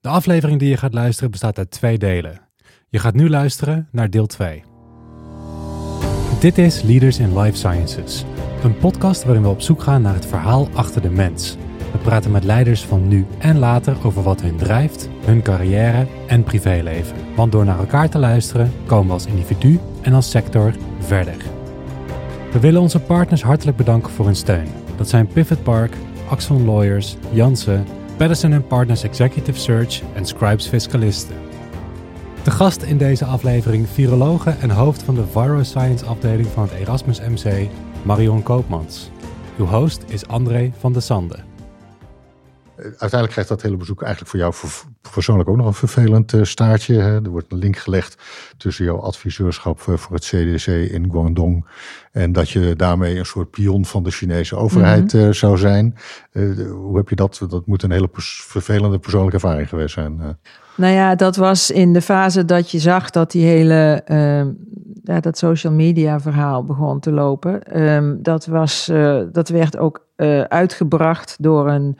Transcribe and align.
De 0.00 0.08
aflevering 0.08 0.58
die 0.58 0.68
je 0.68 0.76
gaat 0.76 0.94
luisteren 0.94 1.30
bestaat 1.30 1.58
uit 1.58 1.70
twee 1.70 1.98
delen. 1.98 2.40
Je 2.88 2.98
gaat 2.98 3.14
nu 3.14 3.28
luisteren 3.28 3.88
naar 3.92 4.10
deel 4.10 4.26
2. 4.26 4.62
Dit 6.40 6.58
is 6.58 6.82
Leaders 6.82 7.18
in 7.18 7.38
Life 7.38 7.56
Sciences, 7.56 8.24
een 8.62 8.76
podcast 8.76 9.24
waarin 9.24 9.42
we 9.42 9.48
op 9.48 9.60
zoek 9.60 9.82
gaan 9.82 10.02
naar 10.02 10.14
het 10.14 10.26
verhaal 10.26 10.68
achter 10.72 11.02
de 11.02 11.10
mens. 11.10 11.56
We 11.92 11.98
praten 11.98 12.30
met 12.30 12.44
leiders 12.44 12.84
van 12.84 13.08
nu 13.08 13.26
en 13.38 13.58
later 13.58 14.06
over 14.06 14.22
wat 14.22 14.40
hun 14.40 14.56
drijft, 14.56 15.08
hun 15.24 15.42
carrière 15.42 16.06
en 16.26 16.42
privéleven. 16.42 17.16
Want 17.36 17.52
door 17.52 17.64
naar 17.64 17.78
elkaar 17.78 18.08
te 18.08 18.18
luisteren 18.18 18.72
komen 18.86 19.06
we 19.06 19.12
als 19.12 19.26
individu 19.26 19.80
en 20.02 20.12
als 20.12 20.30
sector 20.30 20.74
verder. 20.98 21.36
We 22.52 22.60
willen 22.60 22.80
onze 22.80 23.00
partners 23.00 23.42
hartelijk 23.42 23.76
bedanken 23.76 24.12
voor 24.12 24.24
hun 24.24 24.36
steun. 24.36 24.68
Dat 24.96 25.08
zijn 25.08 25.26
Pivot 25.26 25.62
Park, 25.62 25.94
Axon 26.28 26.64
Lawyers, 26.64 27.16
Jansen, 27.32 27.84
Patterson 28.20 28.66
Partners 28.66 29.02
Executive 29.02 29.58
Search 29.58 30.02
en 30.14 30.26
Scribes 30.26 30.68
Fiscalisten. 30.68 31.36
De 32.42 32.50
gast 32.50 32.82
in 32.82 32.98
deze 32.98 33.24
aflevering, 33.24 33.88
virologe 33.88 34.50
en 34.50 34.70
hoofd 34.70 35.02
van 35.02 35.14
de 35.14 35.26
Viroscience 35.26 36.04
afdeling 36.04 36.48
van 36.48 36.62
het 36.62 36.72
Erasmus 36.72 37.20
MC, 37.20 37.68
Marion 38.02 38.42
Koopmans. 38.42 39.10
Uw 39.58 39.66
host 39.66 40.04
is 40.08 40.26
André 40.26 40.72
van 40.78 40.92
de 40.92 41.00
Sande. 41.00 41.49
Uiteindelijk 42.82 43.30
krijgt 43.30 43.48
dat 43.48 43.62
hele 43.62 43.76
bezoek 43.76 44.02
eigenlijk 44.02 44.30
voor 44.30 44.40
jou 44.40 44.54
persoonlijk 45.12 45.48
ook 45.48 45.56
nog 45.56 45.66
een 45.66 45.72
vervelend 45.72 46.32
uh, 46.32 46.44
staartje. 46.44 46.94
Hè? 46.94 47.14
Er 47.14 47.30
wordt 47.30 47.52
een 47.52 47.58
link 47.58 47.76
gelegd 47.76 48.22
tussen 48.56 48.84
jouw 48.84 49.00
adviseurschap 49.00 49.80
voor 49.80 50.14
het 50.14 50.24
CDC 50.24 50.66
in 50.66 51.10
Guangdong 51.10 51.66
en 52.12 52.32
dat 52.32 52.50
je 52.50 52.74
daarmee 52.76 53.18
een 53.18 53.26
soort 53.26 53.50
pion 53.50 53.84
van 53.84 54.02
de 54.02 54.10
Chinese 54.10 54.56
overheid 54.56 55.12
uh, 55.12 55.30
zou 55.30 55.58
zijn. 55.58 55.96
Hoe 56.70 56.96
heb 56.96 57.08
je 57.08 57.16
dat? 57.16 57.46
Dat 57.48 57.66
moet 57.66 57.82
een 57.82 57.90
hele 57.90 58.08
pers 58.08 58.44
vervelende 58.48 58.98
persoonlijke 58.98 59.34
ervaring 59.34 59.68
geweest 59.68 59.94
zijn. 59.94 60.38
Nou 60.76 60.94
ja, 60.94 61.14
dat 61.14 61.36
was 61.36 61.70
in 61.70 61.92
de 61.92 62.02
fase 62.02 62.44
dat 62.44 62.70
je 62.70 62.78
zag 62.78 63.10
dat 63.10 63.30
die 63.30 63.44
hele 63.44 64.02
ehm, 64.04 64.48
ja, 65.04 65.20
dat 65.20 65.38
social 65.38 65.72
media 65.72 66.20
verhaal 66.20 66.64
begon 66.64 67.00
te 67.00 67.12
lopen. 67.12 67.80
Um, 67.80 68.22
dat, 68.22 68.46
was, 68.46 68.90
dat 69.32 69.48
werd 69.48 69.78
ook 69.78 70.06
uitgebracht 70.48 71.36
door 71.38 71.68
een 71.68 71.98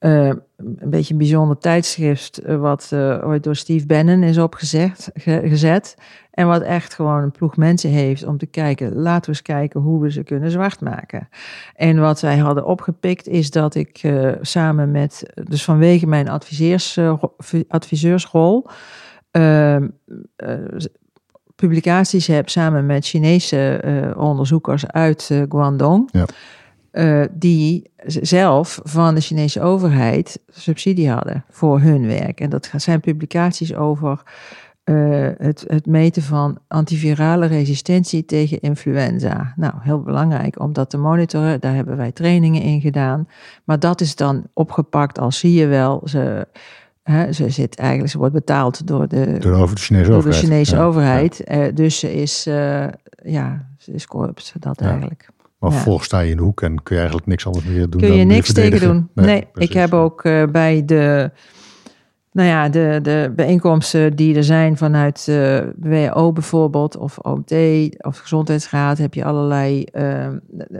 uh, 0.00 0.26
een 0.56 0.90
beetje 0.90 1.12
een 1.12 1.18
bijzonder 1.18 1.58
tijdschrift, 1.58 2.40
uh, 2.46 2.56
wat 2.56 2.90
uh, 2.94 3.26
ooit 3.26 3.42
door 3.42 3.56
Steve 3.56 3.86
Bannon 3.86 4.22
is 4.22 4.38
opgezet. 4.38 5.10
Ge 5.14 5.40
gezet. 5.44 5.96
En 6.30 6.46
wat 6.46 6.62
echt 6.62 6.94
gewoon 6.94 7.22
een 7.22 7.30
ploeg 7.30 7.56
mensen 7.56 7.90
heeft 7.90 8.26
om 8.26 8.38
te 8.38 8.46
kijken, 8.46 8.94
laten 8.94 9.22
we 9.22 9.28
eens 9.28 9.42
kijken 9.42 9.80
hoe 9.80 10.02
we 10.02 10.10
ze 10.10 10.22
kunnen 10.22 10.50
zwart 10.50 10.80
maken. 10.80 11.28
En 11.74 12.00
wat 12.00 12.18
zij 12.18 12.36
hadden 12.36 12.66
opgepikt 12.66 13.28
is 13.28 13.50
dat 13.50 13.74
ik 13.74 14.12
samen 14.40 14.90
met, 14.90 15.32
dus 15.34 15.64
vanwege 15.64 16.06
mijn 16.06 16.28
adviseurs, 16.28 16.98
adviseursrol, 17.68 18.66
ehm, 19.30 19.88
publicaties 21.54 22.26
heb 22.26 22.48
samen 22.48 22.86
met 22.86 23.06
Chinese 23.06 24.14
onderzoekers 24.16 24.86
uit 24.86 25.30
Guangdong. 25.48 26.08
Ja. 26.12 26.26
Uh, 26.96 27.24
die 27.30 27.90
zelf 28.06 28.80
van 28.82 29.14
de 29.14 29.20
Chinese 29.20 29.60
overheid 29.60 30.40
subsidie 30.48 31.10
hadden 31.10 31.44
voor 31.50 31.80
hun 31.80 32.06
werk. 32.06 32.40
En 32.40 32.50
dat 32.50 32.70
zijn 32.76 33.00
publicaties 33.00 33.74
over 33.74 34.22
uh, 34.84 35.28
het, 35.38 35.64
het, 35.66 35.86
meten 35.86 36.22
van 36.22 36.58
antivirale 36.68 37.46
resistentie 37.46 38.24
tegen 38.24 38.60
influenza. 38.60 39.52
Nou, 39.56 39.74
heel 39.78 40.02
belangrijk 40.02 40.60
om 40.60 40.72
dat 40.72 40.90
te 40.90 40.98
monitoren. 40.98 41.60
Daar 41.60 41.74
hebben 41.74 41.96
wij 41.96 42.12
trainingen 42.12 42.62
in 42.62 42.80
gedaan. 42.80 43.28
Maar 43.64 43.78
dat 43.78 44.00
is 44.00 44.16
dan 44.16 44.44
opgepakt 44.52 45.18
als 45.18 45.38
zie 45.38 45.52
je 45.52 45.66
wel. 45.66 46.02
Ze, 46.04 46.46
hè, 47.02 47.32
ze, 47.32 47.50
zit 47.50 47.76
eigenlijk, 47.76 48.10
ze 48.10 48.18
wordt 48.18 48.34
betaald 48.34 48.86
door 48.86 49.08
de, 49.08 49.38
door 49.38 49.68
de 49.68 49.76
Chinese 49.76 50.08
door 50.08 50.16
overheid. 50.16 50.40
De 50.40 50.46
Chinese 50.46 50.78
overheid. 50.78 51.42
Uh, 51.50 51.64
dus 51.74 51.98
ze 51.98 52.14
is, 52.14 52.44
ja, 53.24 53.68
ze 53.78 53.92
is 53.92 54.06
corrupt, 54.06 54.52
dat 54.58 54.80
ja. 54.80 54.90
eigenlijk. 54.90 55.34
Maar 55.58 55.70
ja. 55.70 55.76
volgens 55.76 56.06
sta 56.06 56.20
je 56.20 56.30
in 56.30 56.36
de 56.36 56.42
hoek 56.42 56.62
en 56.62 56.82
kun 56.82 56.94
je 56.94 57.00
eigenlijk 57.00 57.30
niks 57.30 57.46
anders 57.46 57.64
meer 57.64 57.90
doen. 57.90 58.00
Kun 58.00 58.12
je 58.12 58.24
niks 58.24 58.52
tegen 58.52 58.80
doen? 58.80 59.08
Nee, 59.14 59.26
nee 59.26 59.46
ik 59.54 59.72
heb 59.72 59.92
ook 59.92 60.24
uh, 60.24 60.46
bij 60.46 60.84
de, 60.84 61.30
nou 62.32 62.48
ja, 62.48 62.68
de, 62.68 62.98
de 63.02 63.32
bijeenkomsten 63.36 64.16
die 64.16 64.36
er 64.36 64.44
zijn 64.44 64.76
vanuit 64.76 65.26
uh, 65.28 65.58
WHO 65.80 66.32
bijvoorbeeld, 66.32 66.96
of 66.96 67.18
OMT, 67.18 67.52
of 68.04 68.18
Gezondheidsraad, 68.18 68.98
heb 68.98 69.14
je 69.14 69.24
allerlei. 69.24 69.86
Uh, 69.92 70.26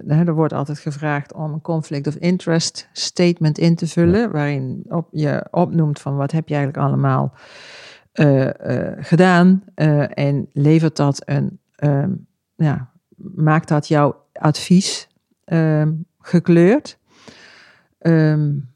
er 0.09 0.35
wordt 0.35 0.53
altijd 0.53 0.79
gevraagd 0.79 1.33
om 1.33 1.53
een 1.53 1.63
conflict 1.63 2.07
of 2.07 2.15
interest 2.15 2.89
statement 2.93 3.59
in 3.59 3.75
te 3.75 3.87
vullen, 3.87 4.21
ja. 4.21 4.31
waarin 4.31 4.85
op, 4.89 5.09
je 5.11 5.47
opnoemt 5.51 6.01
van 6.01 6.17
wat 6.17 6.33
heb 6.33 6.49
je 6.49 6.55
eigenlijk 6.55 6.87
allemaal 6.87 7.35
uh, 8.15 8.49
gedaan 8.99 9.63
en 10.15 10.49
levert 10.53 10.97
dat 10.97 11.23
een, 11.25 11.59
ja, 12.57 12.91
maakt 13.35 13.69
dat 13.69 13.89
jouw 13.89 14.26
advies 14.39 15.09
um, 15.45 16.07
gekleurd. 16.21 16.99
Um, 17.99 18.75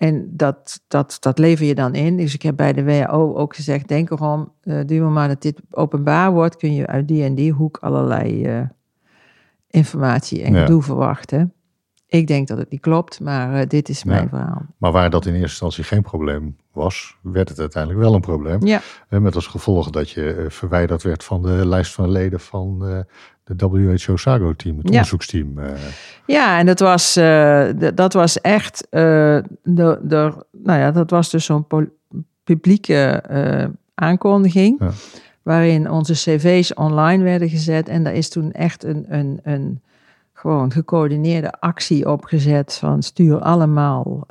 en 0.00 0.28
dat, 0.30 0.80
dat, 0.88 1.16
dat 1.20 1.38
lever 1.38 1.66
je 1.66 1.74
dan 1.74 1.94
in. 1.94 2.16
Dus 2.16 2.34
ik 2.34 2.42
heb 2.42 2.56
bij 2.56 2.72
de 2.72 2.84
WHO 2.84 3.34
ook 3.34 3.54
gezegd: 3.54 3.88
denk 3.88 4.10
erom, 4.10 4.52
uh, 4.62 4.80
duur 4.86 5.04
maar 5.04 5.28
dat 5.28 5.42
dit 5.42 5.60
openbaar 5.70 6.32
wordt, 6.32 6.56
kun 6.56 6.74
je 6.74 6.86
uit 6.86 7.08
die 7.08 7.24
en 7.24 7.34
die 7.34 7.52
hoek 7.52 7.76
allerlei 7.80 8.58
uh, 8.58 8.62
informatie 9.66 10.42
en 10.42 10.54
gedoe 10.54 10.76
ja. 10.76 10.84
verwachten. 10.84 11.52
Ik 12.06 12.26
denk 12.26 12.48
dat 12.48 12.58
het 12.58 12.70
niet 12.70 12.80
klopt, 12.80 13.20
maar 13.20 13.60
uh, 13.60 13.66
dit 13.66 13.88
is 13.88 14.04
mijn 14.04 14.28
verhaal. 14.28 14.62
Maar 14.76 14.92
waar 14.92 15.10
dat 15.10 15.26
in 15.26 15.32
eerste 15.32 15.48
instantie 15.48 15.84
geen 15.84 16.02
probleem 16.02 16.56
was, 16.72 17.16
werd 17.22 17.48
het 17.48 17.58
uiteindelijk 17.58 18.02
wel 18.02 18.14
een 18.14 18.20
probleem. 18.20 18.66
Ja. 18.66 18.80
Met 19.08 19.34
als 19.34 19.46
gevolg 19.46 19.90
dat 19.90 20.10
je 20.10 20.46
verwijderd 20.48 21.02
werd 21.02 21.24
van 21.24 21.42
de 21.42 21.66
lijst 21.66 21.94
van 21.94 22.10
leden 22.10 22.40
van 22.40 23.04
de 23.58 23.68
WHO 23.68 24.16
SAGO-team, 24.16 24.76
het 24.76 24.84
ja. 24.84 24.90
onderzoeksteam. 24.90 25.58
Uh. 25.58 25.70
Ja, 26.26 26.58
en 26.58 26.66
dat 26.66 26.80
was, 26.80 27.16
uh, 27.16 27.68
dat 27.94 28.12
was 28.12 28.40
echt, 28.40 28.86
uh, 28.90 29.00
de, 29.62 29.98
de, 30.02 30.44
nou 30.52 30.78
ja, 30.78 30.90
dat 30.90 31.10
was 31.10 31.30
dus 31.30 31.44
zo'n 31.44 31.66
publieke 32.44 33.22
aankondiging. 33.94 34.76
Ja. 34.80 34.90
Waarin 35.42 35.90
onze 35.90 36.12
cv's 36.12 36.74
online 36.74 37.24
werden 37.24 37.48
gezet. 37.48 37.88
En 37.88 38.04
daar 38.04 38.14
is 38.14 38.28
toen 38.28 38.52
echt 38.52 38.84
een, 38.84 39.04
een, 39.08 39.40
een 39.42 39.82
gewoon 40.32 40.72
gecoördineerde 40.72 41.52
actie 41.52 42.10
opgezet. 42.10 42.74
Van 42.74 43.02
stuur 43.02 43.38
allemaal 43.38 44.26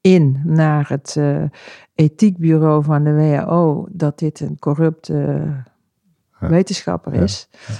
in 0.00 0.40
naar 0.44 0.88
het 0.88 1.20
ethiekbureau 1.94 2.84
van 2.84 3.04
de 3.04 3.12
WHO. 3.12 3.86
Dat 3.90 4.18
dit 4.18 4.40
een 4.40 4.58
corrupte 4.58 5.46
wetenschapper 6.38 7.14
is. 7.14 7.48
Ja. 7.50 7.74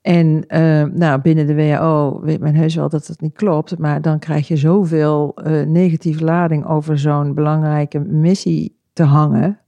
En 0.00 0.44
uh, 0.48 0.84
nou, 0.84 1.20
binnen 1.20 1.46
de 1.46 1.54
WHO 1.54 2.20
weet 2.22 2.40
men 2.40 2.54
heus 2.54 2.74
wel 2.74 2.88
dat 2.88 3.06
het 3.06 3.20
niet 3.20 3.34
klopt, 3.34 3.78
maar 3.78 4.02
dan 4.02 4.18
krijg 4.18 4.48
je 4.48 4.56
zoveel 4.56 5.34
uh, 5.36 5.66
negatieve 5.66 6.24
lading 6.24 6.66
over 6.66 6.98
zo'n 6.98 7.34
belangrijke 7.34 7.98
missie 7.98 8.78
te 8.92 9.02
hangen. 9.02 9.58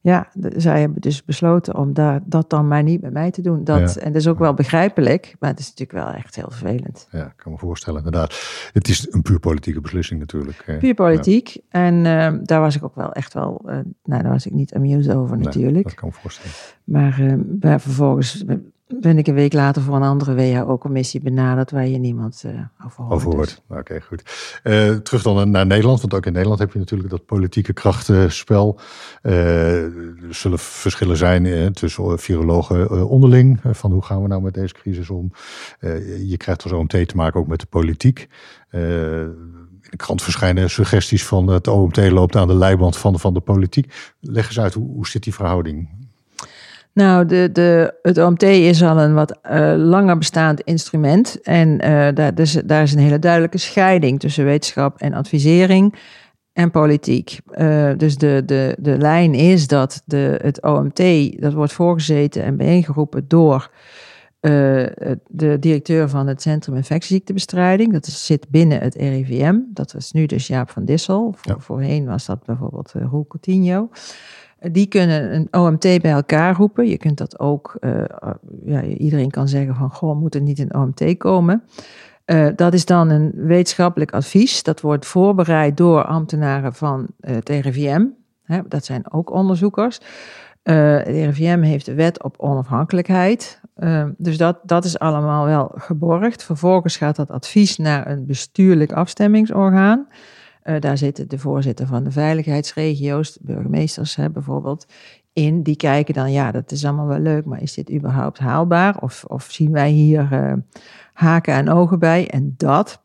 Ja, 0.00 0.28
zij 0.56 0.80
hebben 0.80 1.00
dus 1.00 1.24
besloten 1.24 1.76
om 1.76 1.92
daar, 1.92 2.20
dat 2.24 2.50
dan 2.50 2.68
maar 2.68 2.82
niet 2.82 3.00
met 3.00 3.12
mij 3.12 3.30
te 3.30 3.42
doen. 3.42 3.64
Dat, 3.64 3.94
ja. 3.94 4.00
En 4.00 4.12
dat 4.12 4.20
is 4.20 4.28
ook 4.28 4.38
wel 4.38 4.54
begrijpelijk, 4.54 5.36
maar 5.38 5.50
het 5.50 5.58
is 5.58 5.68
natuurlijk 5.68 6.06
wel 6.06 6.14
echt 6.14 6.34
heel 6.34 6.50
vervelend. 6.50 7.08
Ja, 7.10 7.26
ik 7.26 7.36
kan 7.36 7.52
me 7.52 7.58
voorstellen, 7.58 8.04
inderdaad. 8.04 8.70
Het 8.72 8.88
is 8.88 9.12
een 9.12 9.22
puur 9.22 9.38
politieke 9.38 9.80
beslissing 9.80 10.20
natuurlijk. 10.20 10.76
Puur 10.78 10.94
politiek. 10.94 11.48
Ja. 11.48 11.62
En 11.68 11.94
uh, 11.94 12.40
daar 12.42 12.60
was 12.60 12.76
ik 12.76 12.84
ook 12.84 12.94
wel 12.94 13.12
echt 13.12 13.34
wel, 13.34 13.60
nou 14.02 14.22
daar 14.22 14.32
was 14.32 14.46
ik 14.46 14.52
niet 14.52 14.74
amused 14.74 15.14
over 15.14 15.36
nee, 15.36 15.44
natuurlijk. 15.44 15.84
Dat 15.84 15.94
kan 15.94 16.08
me 16.08 16.14
voorstellen. 16.14 16.52
Maar, 16.84 17.38
maar 17.60 17.80
vervolgens 17.80 18.44
ben 19.00 19.18
ik 19.18 19.26
een 19.26 19.34
week 19.34 19.52
later 19.52 19.82
voor 19.82 19.96
een 19.96 20.02
andere 20.02 20.34
WHO-commissie 20.34 21.20
benaderd 21.20 21.70
waar 21.70 21.86
je 21.86 21.98
niemand 21.98 22.42
uh, 22.46 22.52
over 22.84 23.04
hoort. 23.04 23.12
Over 23.12 23.32
hoort. 23.32 23.48
Dus. 23.48 23.60
Oké, 23.68 23.78
okay, 23.78 24.00
goed. 24.00 24.22
Uh, 24.64 24.96
terug 24.96 25.22
dan 25.22 25.50
naar 25.50 25.66
Nederland, 25.66 26.00
want 26.00 26.14
ook 26.14 26.26
in 26.26 26.32
Nederland 26.32 26.60
heb 26.60 26.72
je 26.72 26.78
natuurlijk 26.78 27.10
dat 27.10 27.26
politieke 27.26 27.72
krachtenspel. 27.72 28.80
Uh, 29.22 29.82
er 29.82 30.34
zullen 30.34 30.58
verschillen 30.58 31.16
zijn 31.16 31.72
tussen 31.72 32.18
virologen 32.18 33.08
onderling, 33.08 33.60
van 33.64 33.92
hoe 33.92 34.02
gaan 34.02 34.22
we 34.22 34.28
nou 34.28 34.42
met 34.42 34.54
deze 34.54 34.74
crisis 34.74 35.10
om. 35.10 35.32
je 36.26 36.36
krijgt 36.36 36.62
als 36.62 36.72
OMT 36.72 37.08
te 37.08 37.16
maken 37.16 37.40
ook 37.40 37.46
met 37.46 37.60
de 37.60 37.66
politiek. 37.66 38.28
in 38.70 39.90
de 39.90 39.96
krant 39.96 40.22
verschijnen 40.22 40.70
suggesties 40.70 41.26
van 41.26 41.46
het 41.46 41.68
OMT 41.68 41.96
loopt 41.96 42.36
aan 42.36 42.48
de 42.48 42.54
leiband 42.54 42.96
van, 42.96 43.18
van 43.18 43.34
de 43.34 43.40
politiek. 43.40 44.12
Leg 44.20 44.46
eens 44.46 44.60
uit, 44.60 44.74
hoe, 44.74 44.88
hoe 44.88 45.06
zit 45.06 45.22
die 45.22 45.34
verhouding? 45.34 46.01
Nou, 46.94 47.26
de, 47.26 47.48
de, 47.52 47.94
het 48.02 48.18
OMT 48.18 48.42
is 48.42 48.82
al 48.82 49.00
een 49.00 49.14
wat 49.14 49.38
uh, 49.50 49.74
langer 49.76 50.18
bestaand 50.18 50.60
instrument. 50.60 51.40
En 51.42 51.68
uh, 51.68 52.08
daar, 52.14 52.34
dus, 52.34 52.52
daar 52.52 52.82
is 52.82 52.92
een 52.92 52.98
hele 52.98 53.18
duidelijke 53.18 53.58
scheiding 53.58 54.20
tussen 54.20 54.44
wetenschap 54.44 55.00
en 55.00 55.14
advisering 55.14 55.94
en 56.52 56.70
politiek. 56.70 57.40
Uh, 57.58 57.90
dus 57.96 58.16
de, 58.16 58.42
de, 58.46 58.76
de 58.78 58.98
lijn 58.98 59.34
is 59.34 59.66
dat 59.66 60.02
de, 60.04 60.38
het 60.42 60.62
OMT, 60.62 61.02
dat 61.40 61.52
wordt 61.52 61.72
voorgezeten 61.72 62.42
en 62.42 62.56
bijeengeroepen 62.56 63.24
door 63.28 63.70
de 65.28 65.56
directeur 65.60 66.08
van 66.08 66.26
het 66.26 66.42
Centrum 66.42 66.76
Infectieziektebestrijding. 66.76 67.92
Dat 67.92 68.06
zit 68.06 68.48
binnen 68.48 68.80
het 68.80 68.94
RIVM. 68.94 69.58
Dat 69.66 69.92
was 69.92 70.12
nu 70.12 70.26
dus 70.26 70.46
Jaap 70.46 70.70
van 70.70 70.84
Dissel. 70.84 71.34
Voorheen 71.58 72.06
was 72.06 72.26
dat 72.26 72.44
bijvoorbeeld 72.44 72.92
Roel 72.92 73.26
Coutinho. 73.26 73.88
Die 74.70 74.86
kunnen 74.86 75.34
een 75.34 75.48
OMT 75.50 75.80
bij 75.80 76.10
elkaar 76.10 76.56
roepen. 76.56 76.88
Je 76.88 76.96
kunt 76.96 77.18
dat 77.18 77.38
ook, 77.38 77.76
ja, 78.64 78.82
iedereen 78.82 79.30
kan 79.30 79.48
zeggen 79.48 79.74
van, 79.74 79.90
goh, 79.90 80.20
moet 80.20 80.34
er 80.34 80.40
niet 80.40 80.58
een 80.58 80.74
OMT 80.74 81.16
komen? 81.16 81.62
Uh, 82.26 82.48
dat 82.56 82.74
is 82.74 82.84
dan 82.84 83.10
een 83.10 83.32
wetenschappelijk 83.34 84.12
advies. 84.12 84.62
Dat 84.62 84.80
wordt 84.80 85.06
voorbereid 85.06 85.76
door 85.76 86.04
ambtenaren 86.04 86.74
van 86.74 87.06
het 87.20 87.48
RIVM. 87.48 88.06
Hè, 88.42 88.60
dat 88.68 88.84
zijn 88.84 89.12
ook 89.12 89.30
onderzoekers. 89.30 90.00
Uh, 90.64 90.96
het 90.96 91.06
RIVM 91.06 91.60
heeft 91.60 91.86
de 91.86 91.94
wet 91.94 92.22
op 92.22 92.34
onafhankelijkheid. 92.38 93.60
Uh, 93.76 94.04
dus 94.16 94.36
dat, 94.36 94.58
dat 94.62 94.84
is 94.84 94.98
allemaal 94.98 95.44
wel 95.44 95.72
geborgd. 95.74 96.44
Vervolgens 96.44 96.96
gaat 96.96 97.16
dat 97.16 97.30
advies 97.30 97.76
naar 97.76 98.10
een 98.10 98.26
bestuurlijk 98.26 98.92
afstemmingsorgaan. 98.92 100.06
Uh, 100.64 100.80
daar 100.80 100.98
zitten 100.98 101.28
de 101.28 101.38
voorzitter 101.38 101.86
van 101.86 102.04
de 102.04 102.10
veiligheidsregio's, 102.10 103.32
de 103.32 103.40
burgemeesters 103.42 104.16
hè, 104.16 104.30
bijvoorbeeld, 104.30 104.86
in. 105.32 105.62
Die 105.62 105.76
kijken 105.76 106.14
dan, 106.14 106.32
ja, 106.32 106.50
dat 106.50 106.70
is 106.70 106.84
allemaal 106.84 107.06
wel 107.06 107.18
leuk, 107.18 107.44
maar 107.44 107.62
is 107.62 107.74
dit 107.74 107.92
überhaupt 107.92 108.38
haalbaar? 108.38 108.98
Of, 109.00 109.24
of 109.24 109.50
zien 109.50 109.72
wij 109.72 109.90
hier 109.90 110.28
haken 111.12 111.54
en 111.54 111.68
ogen 111.68 111.98
bij. 111.98 112.30
En 112.30 112.54
dat 112.56 113.02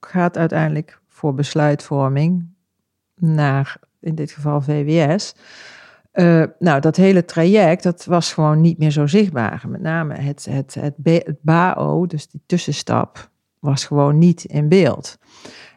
gaat 0.00 0.36
uiteindelijk 0.36 1.00
voor 1.08 1.34
besluitvorming 1.34 2.46
naar, 3.14 3.76
in 4.00 4.14
dit 4.14 4.30
geval 4.30 4.60
VWS. 4.60 5.34
Eh, 6.10 6.44
nou, 6.58 6.80
dat 6.80 6.96
hele 6.96 7.24
traject, 7.24 7.82
dat 7.82 8.04
was 8.04 8.32
gewoon 8.32 8.60
niet 8.60 8.78
meer 8.78 8.90
zo 8.90 9.06
zichtbaar. 9.06 9.64
Met 9.68 9.80
name 9.80 10.14
het, 10.14 10.46
het, 10.50 10.74
het 10.74 10.94
BAO, 11.40 12.06
dus 12.06 12.28
die 12.28 12.40
tussenstap, 12.46 13.30
was 13.58 13.84
gewoon 13.84 14.18
niet 14.18 14.44
in 14.44 14.68
beeld. 14.68 15.18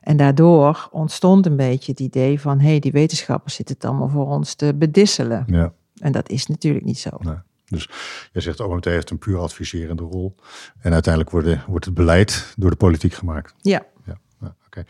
En 0.01 0.17
daardoor 0.17 0.89
ontstond 0.91 1.45
een 1.45 1.55
beetje 1.55 1.91
het 1.91 2.01
idee 2.01 2.39
van, 2.39 2.59
hé, 2.59 2.69
hey, 2.69 2.79
die 2.79 2.91
wetenschappers 2.91 3.55
zitten 3.55 3.75
het 3.75 3.85
allemaal 3.85 4.09
voor 4.09 4.27
ons 4.27 4.53
te 4.53 4.73
bedisselen. 4.75 5.43
Ja. 5.47 5.73
En 5.97 6.11
dat 6.11 6.29
is 6.29 6.47
natuurlijk 6.47 6.85
niet 6.85 6.99
zo. 6.99 7.09
Nee. 7.19 7.35
Dus 7.71 7.89
je 8.31 8.39
zegt 8.39 8.59
OMT 8.59 8.85
heeft 8.85 9.09
een 9.09 9.17
puur 9.17 9.37
adviserende 9.37 10.03
rol. 10.03 10.35
En 10.79 10.93
uiteindelijk 10.93 11.33
wordt, 11.33 11.65
wordt 11.67 11.85
het 11.85 11.93
beleid 11.93 12.53
door 12.57 12.69
de 12.69 12.75
politiek 12.75 13.13
gemaakt. 13.13 13.53
Ja. 13.61 13.85
ja. 14.05 14.17
Oké. 14.65 14.83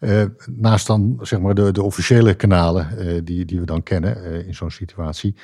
Uh, 0.00 0.24
naast 0.50 0.86
dan 0.86 1.18
zeg 1.20 1.40
maar 1.40 1.54
de, 1.54 1.72
de 1.72 1.82
officiële 1.82 2.34
kanalen 2.34 2.88
uh, 2.98 3.20
die, 3.24 3.44
die 3.44 3.60
we 3.60 3.66
dan 3.66 3.82
kennen 3.82 4.16
uh, 4.16 4.46
in 4.46 4.54
zo'n 4.54 4.70
situatie, 4.70 5.34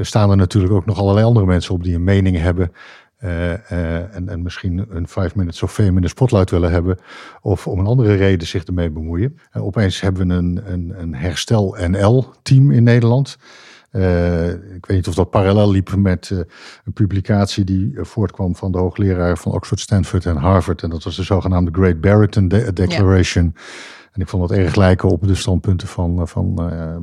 staan 0.00 0.30
er 0.30 0.36
natuurlijk 0.36 0.72
ook 0.72 0.86
nog 0.86 0.98
allerlei 0.98 1.26
andere 1.26 1.46
mensen 1.46 1.74
op 1.74 1.82
die 1.82 1.94
een 1.94 2.04
mening 2.04 2.36
hebben. 2.36 2.72
En, 3.22 4.28
en 4.28 4.42
misschien 4.42 4.86
een 4.88 5.08
five 5.08 5.30
minutes 5.34 5.62
of 5.62 5.72
fame 5.72 5.88
in 5.88 6.00
de 6.00 6.08
spotlight 6.08 6.50
willen 6.50 6.70
hebben. 6.70 6.98
Of 7.40 7.66
om 7.66 7.78
een 7.78 7.86
andere 7.86 8.14
reden 8.14 8.46
zich 8.46 8.64
ermee 8.64 8.90
bemoeien. 8.90 9.38
opeens 9.52 10.00
hebben 10.00 10.28
we 10.28 10.34
een, 10.34 10.72
een, 10.72 10.92
een 10.96 11.14
herstel 11.14 11.76
NL 11.88 12.24
team 12.42 12.70
in 12.70 12.82
Nederland. 12.82 13.38
Uh, 13.92 14.48
ik 14.48 14.86
weet 14.86 14.96
niet 14.96 15.08
of 15.08 15.14
dat 15.14 15.30
parallel 15.30 15.70
liep 15.70 15.96
met 15.96 16.30
uh, 16.30 16.38
een 16.84 16.92
publicatie 16.92 17.64
die 17.64 17.92
uh, 17.92 18.04
voortkwam 18.04 18.56
van 18.56 18.72
de 18.72 18.78
hoogleraar 18.78 19.38
van 19.38 19.52
Oxford, 19.52 19.80
Stanford 19.80 20.26
en 20.26 20.36
Harvard. 20.36 20.82
En 20.82 20.90
dat 20.90 21.02
was 21.02 21.16
de 21.16 21.22
zogenaamde 21.22 21.70
Great 21.72 22.00
Barrington 22.00 22.48
De 22.48 22.72
Declaration. 22.72 23.54
En 24.12 24.20
ik 24.20 24.28
vond 24.28 24.48
dat 24.48 24.58
erg 24.58 24.74
lijken 24.74 25.08
op 25.08 25.26
de 25.26 25.34
standpunten 25.34 25.88
van, 25.88 26.28
van 26.28 26.54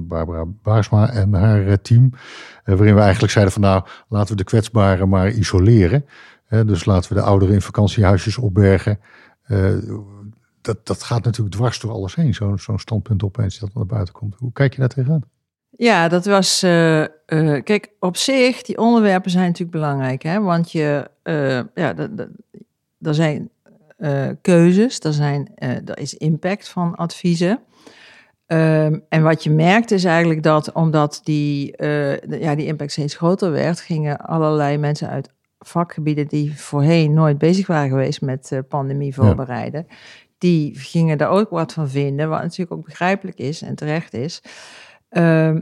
Barbara 0.07 0.45
Baarsma 0.63 1.09
en 1.09 1.33
haar 1.33 1.81
team. 1.81 2.13
waarin 2.65 2.95
we 2.95 3.01
eigenlijk 3.01 3.31
zeiden 3.31 3.53
van 3.53 3.61
nou, 3.61 3.83
laten 4.07 4.31
we 4.31 4.35
de 4.35 4.43
kwetsbaren 4.43 5.09
maar 5.09 5.31
isoleren. 5.31 6.05
dus 6.49 6.85
laten 6.85 7.13
we 7.13 7.19
de 7.19 7.25
ouderen 7.25 7.53
in 7.53 7.61
vakantiehuisjes 7.61 8.37
opbergen. 8.37 8.99
dat, 10.61 10.85
dat 10.85 11.03
gaat 11.03 11.23
natuurlijk 11.23 11.55
dwars 11.55 11.79
door 11.79 11.91
alles 11.91 12.15
heen, 12.15 12.33
zo'n 12.33 12.59
zo'n 12.59 12.79
standpunt 12.79 13.23
opeens 13.23 13.59
dat 13.59 13.73
naar 13.73 13.85
buiten 13.85 14.13
komt. 14.13 14.35
Hoe 14.37 14.51
kijk 14.51 14.73
je 14.73 14.79
daar 14.79 14.89
tegenaan? 14.89 15.23
Ja, 15.79 16.07
dat 16.07 16.25
was. 16.25 16.63
Uh, 16.63 16.99
uh, 16.99 17.07
kijk, 17.63 17.89
op 17.99 18.17
zich, 18.17 18.61
die 18.61 18.77
onderwerpen 18.77 19.31
zijn 19.31 19.45
natuurlijk 19.45 19.71
belangrijk, 19.71 20.21
hè? 20.21 20.39
Want 20.41 20.71
je, 20.71 21.09
uh, 21.23 21.59
ja, 21.75 21.95
er 23.01 23.15
zijn 23.15 23.49
keuzes, 24.41 24.99
er, 24.99 25.13
zijn, 25.13 25.51
er 25.55 25.97
is 25.99 26.13
impact 26.13 26.69
van 26.69 26.95
adviezen. 26.95 27.59
Um, 28.47 29.03
en 29.09 29.23
wat 29.23 29.43
je 29.43 29.49
merkt 29.49 29.91
is 29.91 30.03
eigenlijk 30.03 30.43
dat, 30.43 30.71
omdat 30.71 31.21
die, 31.23 31.73
ja, 32.29 32.55
die 32.55 32.65
impact 32.65 32.91
steeds 32.91 33.15
groter 33.15 33.51
werd, 33.51 33.79
gingen 33.79 34.17
allerlei 34.17 34.77
mensen 34.77 35.09
uit 35.09 35.29
vakgebieden 35.59 36.27
die 36.27 36.59
voorheen 36.59 37.13
nooit 37.13 37.37
bezig 37.37 37.67
waren 37.67 37.89
geweest 37.89 38.21
met 38.21 38.61
pandemie 38.69 39.13
voorbereiden, 39.13 39.87
die 40.37 40.79
gingen 40.79 41.17
daar 41.17 41.29
ook 41.29 41.49
wat 41.49 41.73
van 41.73 41.89
vinden, 41.89 42.29
wat 42.29 42.41
natuurlijk 42.41 42.71
ook 42.71 42.85
begrijpelijk 42.85 43.37
is 43.37 43.61
en 43.61 43.75
terecht 43.75 44.13
is. 44.13 44.41
Uh, 45.09 45.55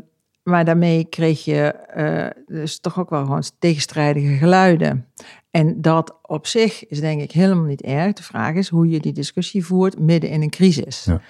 maar 0.44 0.66
daarmee 0.66 1.06
kreeg 1.06 1.46
je 1.46 1.76
uh, 1.96 2.44
dus 2.58 2.80
toch 2.80 3.00
ook 3.00 3.10
wel 3.10 3.24
gewoon 3.24 3.44
tegenstrijdige 3.60 4.34
geluiden. 4.34 5.08
En 5.52 5.82
dat 5.82 6.20
op 6.22 6.48
zich 6.48 6.88
is 6.88 7.00
denk 7.00 7.22
ik 7.22 7.32
helemaal 7.32 7.64
niet 7.64 7.82
erg. 7.82 8.14
De 8.14 8.24
vraag 8.24 8.54
is 8.54 8.70
hoe 8.70 8.90
je 8.90 9.00
die 9.00 9.14
discussie 9.14 9.66
voert 9.66 10.00
midden 10.00 10.30
in 10.30 10.42
een 10.42 10.50
crisis. 10.50 11.04
Ja. 11.06 11.22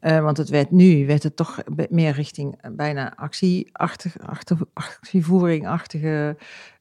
Uh, 0.00 0.22
want 0.22 0.36
het 0.36 0.48
werd 0.48 0.70
nu, 0.70 1.06
werd 1.06 1.22
het 1.22 1.36
toch 1.36 1.62
meer 1.90 2.12
richting 2.12 2.74
bijna 2.76 3.16
actieachtig, 3.16 4.18
achter, 4.18 4.58
actievoeringachtige 4.72 6.36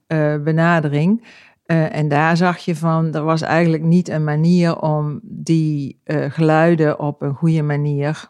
uh, 0.08 0.44
benadering. 0.44 1.24
en 1.66 2.08
daar 2.08 2.38
zag 2.38 2.58
je 2.58 2.76
van, 2.76 3.14
er 3.14 3.24
was 3.24 3.42
eigenlijk 3.42 3.84
niet 3.84 4.10
een 4.10 4.24
manier 4.24 4.82
om 4.82 5.20
die 5.24 6.00
geluiden 6.06 7.00
op 7.00 7.22
een 7.22 7.34
goede 7.34 7.62
manier 7.62 8.30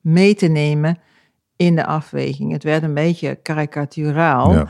mee 0.00 0.34
te 0.34 0.46
nemen 0.46 0.98
in 1.58 1.76
de 1.76 1.86
afweging. 1.86 2.52
Het 2.52 2.62
werd 2.62 2.82
een 2.82 2.94
beetje 2.94 3.34
karikaturaal. 3.34 4.66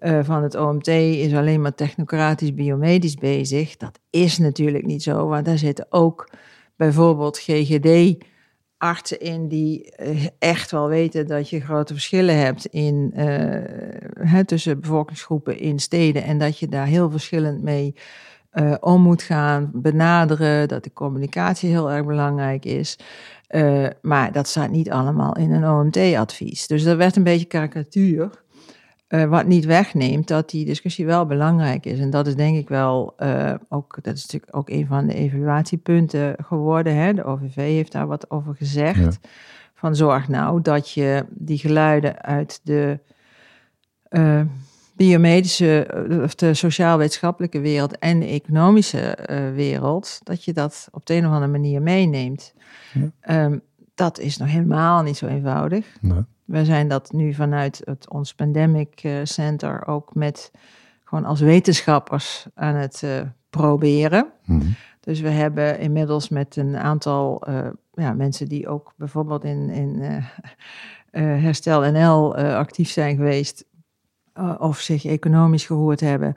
Uh, 0.00 0.18
van 0.22 0.42
het 0.42 0.54
OMT 0.54 0.86
is 0.86 1.34
alleen 1.34 1.60
maar 1.60 1.74
technocratisch 1.74 2.54
biomedisch 2.54 3.14
bezig. 3.14 3.76
Dat 3.76 3.98
is 4.10 4.38
natuurlijk 4.38 4.86
niet 4.86 5.02
zo, 5.02 5.26
want 5.28 5.44
daar 5.44 5.58
zitten 5.58 5.86
ook 5.90 6.30
bijvoorbeeld 6.76 7.38
GGD-artsen 7.38 9.20
in 9.20 9.48
die 9.48 9.94
uh, 10.00 10.26
echt 10.38 10.70
wel 10.70 10.88
weten 10.88 11.26
dat 11.26 11.50
je 11.50 11.60
grote 11.60 11.92
verschillen 11.92 12.38
hebt 12.38 12.66
in, 12.66 13.14
uh, 13.16 14.38
tussen 14.38 14.80
bevolkingsgroepen 14.80 15.58
in 15.58 15.78
steden 15.78 16.24
en 16.24 16.38
dat 16.38 16.58
je 16.58 16.68
daar 16.68 16.86
heel 16.86 17.10
verschillend 17.10 17.62
mee 17.62 17.94
om 18.80 19.02
moet 19.02 19.22
gaan, 19.22 19.70
benaderen, 19.74 20.68
dat 20.68 20.84
de 20.84 20.92
communicatie 20.92 21.70
heel 21.70 21.90
erg 21.90 22.06
belangrijk 22.06 22.64
is. 22.64 22.98
Uh, 23.54 23.86
maar 24.02 24.32
dat 24.32 24.48
staat 24.48 24.70
niet 24.70 24.90
allemaal 24.90 25.36
in 25.36 25.52
een 25.52 25.68
OMT-advies. 25.68 26.66
Dus 26.66 26.84
dat 26.84 26.96
werd 26.96 27.16
een 27.16 27.24
beetje 27.24 27.46
karikatuur. 27.46 28.30
Uh, 29.08 29.24
wat 29.24 29.46
niet 29.46 29.64
wegneemt 29.64 30.28
dat 30.28 30.50
die 30.50 30.64
discussie 30.64 31.06
wel 31.06 31.26
belangrijk 31.26 31.86
is. 31.86 31.98
En 31.98 32.10
dat 32.10 32.26
is 32.26 32.36
denk 32.36 32.56
ik 32.56 32.68
wel 32.68 33.14
uh, 33.18 33.54
ook, 33.68 33.98
dat 34.02 34.14
is 34.14 34.22
natuurlijk 34.22 34.56
ook 34.56 34.70
een 34.70 34.86
van 34.86 35.06
de 35.06 35.14
evaluatiepunten 35.14 36.36
geworden. 36.46 36.96
Hè? 36.96 37.14
De 37.14 37.24
OVV 37.24 37.54
heeft 37.54 37.92
daar 37.92 38.06
wat 38.06 38.30
over 38.30 38.54
gezegd. 38.54 39.18
Van 39.74 39.96
zorg 39.96 40.28
nou 40.28 40.62
dat 40.62 40.90
je 40.90 41.24
die 41.30 41.58
geluiden 41.58 42.22
uit 42.22 42.60
de 42.62 42.98
biomedische 44.96 46.06
of 46.22 46.34
de 46.34 46.54
sociaal-wetenschappelijke 46.54 47.60
wereld 47.60 47.98
en 47.98 48.20
de 48.20 48.26
economische 48.26 49.18
wereld, 49.54 50.20
dat 50.22 50.44
je 50.44 50.52
dat 50.52 50.88
op 50.90 51.06
de 51.06 51.14
een 51.14 51.26
of 51.26 51.32
andere 51.32 51.50
manier 51.50 51.82
meeneemt. 51.82 52.54
Ehm, 53.20 53.58
dat 53.94 54.18
is 54.18 54.36
nog 54.36 54.48
helemaal 54.48 55.02
niet 55.02 55.16
zo 55.16 55.26
eenvoudig. 55.26 55.86
Nee. 56.00 56.24
We 56.44 56.64
zijn 56.64 56.88
dat 56.88 57.12
nu 57.12 57.34
vanuit 57.34 57.82
het, 57.84 58.10
ons 58.10 58.34
Pandemic 58.34 59.00
eh, 59.02 59.20
Center 59.22 59.86
ook 59.86 60.14
met 60.14 60.50
gewoon 61.04 61.24
als 61.24 61.40
wetenschappers 61.40 62.46
aan 62.54 62.74
het 62.74 63.02
uh, 63.04 63.20
proberen. 63.50 64.32
Mhm. 64.44 64.66
Dus 65.00 65.20
we 65.20 65.28
hebben 65.28 65.78
inmiddels 65.78 66.28
met 66.28 66.56
een 66.56 66.76
aantal 66.76 67.48
uh, 67.48 67.66
ja, 67.92 68.12
mensen 68.12 68.48
die 68.48 68.68
ook 68.68 68.92
bijvoorbeeld 68.96 69.44
in, 69.44 69.70
in 69.70 70.22
Herstel 71.10 71.80
NL 71.90 72.36
actief 72.36 72.90
zijn 72.90 73.16
geweest, 73.16 73.64
of 74.58 74.80
zich 74.80 75.04
economisch 75.04 75.66
gehoord 75.66 76.00
hebben, 76.00 76.36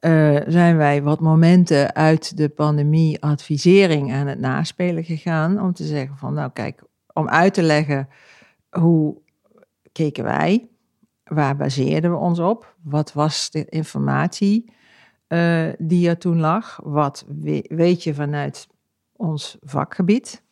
uh, 0.00 0.40
zijn 0.46 0.76
wij 0.76 1.02
wat 1.02 1.20
momenten 1.20 1.94
uit 1.94 2.36
de 2.36 2.48
pandemie 2.48 3.22
advisering 3.22 4.12
aan 4.12 4.26
het 4.26 4.38
naspelen 4.38 5.04
gegaan. 5.04 5.62
Om 5.62 5.72
te 5.72 5.84
zeggen 5.84 6.16
van, 6.16 6.34
nou 6.34 6.50
kijk, 6.52 6.82
om 7.12 7.28
uit 7.28 7.54
te 7.54 7.62
leggen 7.62 8.08
hoe 8.70 9.16
keken 9.92 10.24
wij, 10.24 10.68
waar 11.24 11.56
baseerden 11.56 12.10
we 12.10 12.16
ons 12.16 12.38
op, 12.38 12.76
wat 12.82 13.12
was 13.12 13.50
de 13.50 13.64
informatie 13.64 14.72
uh, 15.28 15.68
die 15.78 16.08
er 16.08 16.18
toen 16.18 16.40
lag, 16.40 16.80
wat 16.82 17.24
we, 17.40 17.64
weet 17.68 18.02
je 18.02 18.14
vanuit 18.14 18.68
ons 19.16 19.58
vakgebied. 19.60 20.42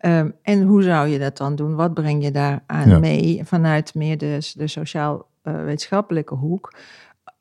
Um, 0.00 0.34
en 0.42 0.62
hoe 0.62 0.82
zou 0.82 1.08
je 1.08 1.18
dat 1.18 1.36
dan 1.36 1.56
doen? 1.56 1.74
Wat 1.74 1.94
breng 1.94 2.24
je 2.24 2.30
daaraan 2.30 2.88
ja. 2.88 2.98
mee 2.98 3.40
vanuit 3.44 3.94
meer 3.94 4.18
de, 4.18 4.52
de 4.54 4.66
sociaal-wetenschappelijke 5.48 6.34
hoek? 6.34 6.70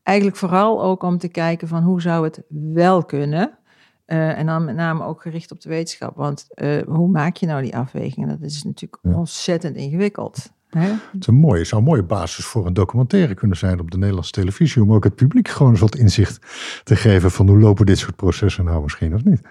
eigenlijk 0.07 0.37
vooral 0.37 0.83
ook 0.83 1.03
om 1.03 1.17
te 1.17 1.27
kijken 1.27 1.67
van 1.67 1.83
hoe 1.83 2.01
zou 2.01 2.23
het 2.23 2.41
wel 2.73 3.05
kunnen. 3.05 3.57
Uh, 4.07 4.37
en 4.37 4.45
dan 4.45 4.65
met 4.65 4.75
name 4.75 5.03
ook 5.03 5.21
gericht 5.21 5.51
op 5.51 5.61
de 5.61 5.69
wetenschap. 5.69 6.15
Want 6.15 6.47
uh, 6.55 6.81
hoe 6.87 7.09
maak 7.09 7.35
je 7.35 7.45
nou 7.45 7.61
die 7.61 7.75
afwegingen? 7.75 8.27
Dat 8.27 8.41
is 8.41 8.63
natuurlijk 8.63 9.01
ja. 9.01 9.13
ontzettend 9.13 9.75
ingewikkeld. 9.75 10.51
Hè? 10.69 10.89
Het 10.89 11.19
is 11.19 11.27
een 11.27 11.35
mooie, 11.35 11.63
zou 11.63 11.81
een 11.81 11.87
mooie 11.87 12.03
basis 12.03 12.45
voor 12.45 12.65
een 12.65 12.73
documentaire 12.73 13.33
kunnen 13.33 13.57
zijn 13.57 13.79
op 13.79 13.91
de 13.91 13.97
Nederlandse 13.97 14.31
televisie. 14.31 14.81
Om 14.81 14.93
ook 14.93 15.03
het 15.03 15.15
publiek 15.15 15.47
gewoon 15.47 15.71
eens 15.71 15.81
wat 15.81 15.95
inzicht 15.95 16.39
te 16.83 16.95
geven 16.95 17.31
van 17.31 17.47
hoe 17.47 17.59
lopen 17.59 17.85
dit 17.85 17.97
soort 17.97 18.15
processen 18.15 18.65
nou 18.65 18.81
misschien 18.81 19.13
of 19.13 19.23
niet. 19.23 19.41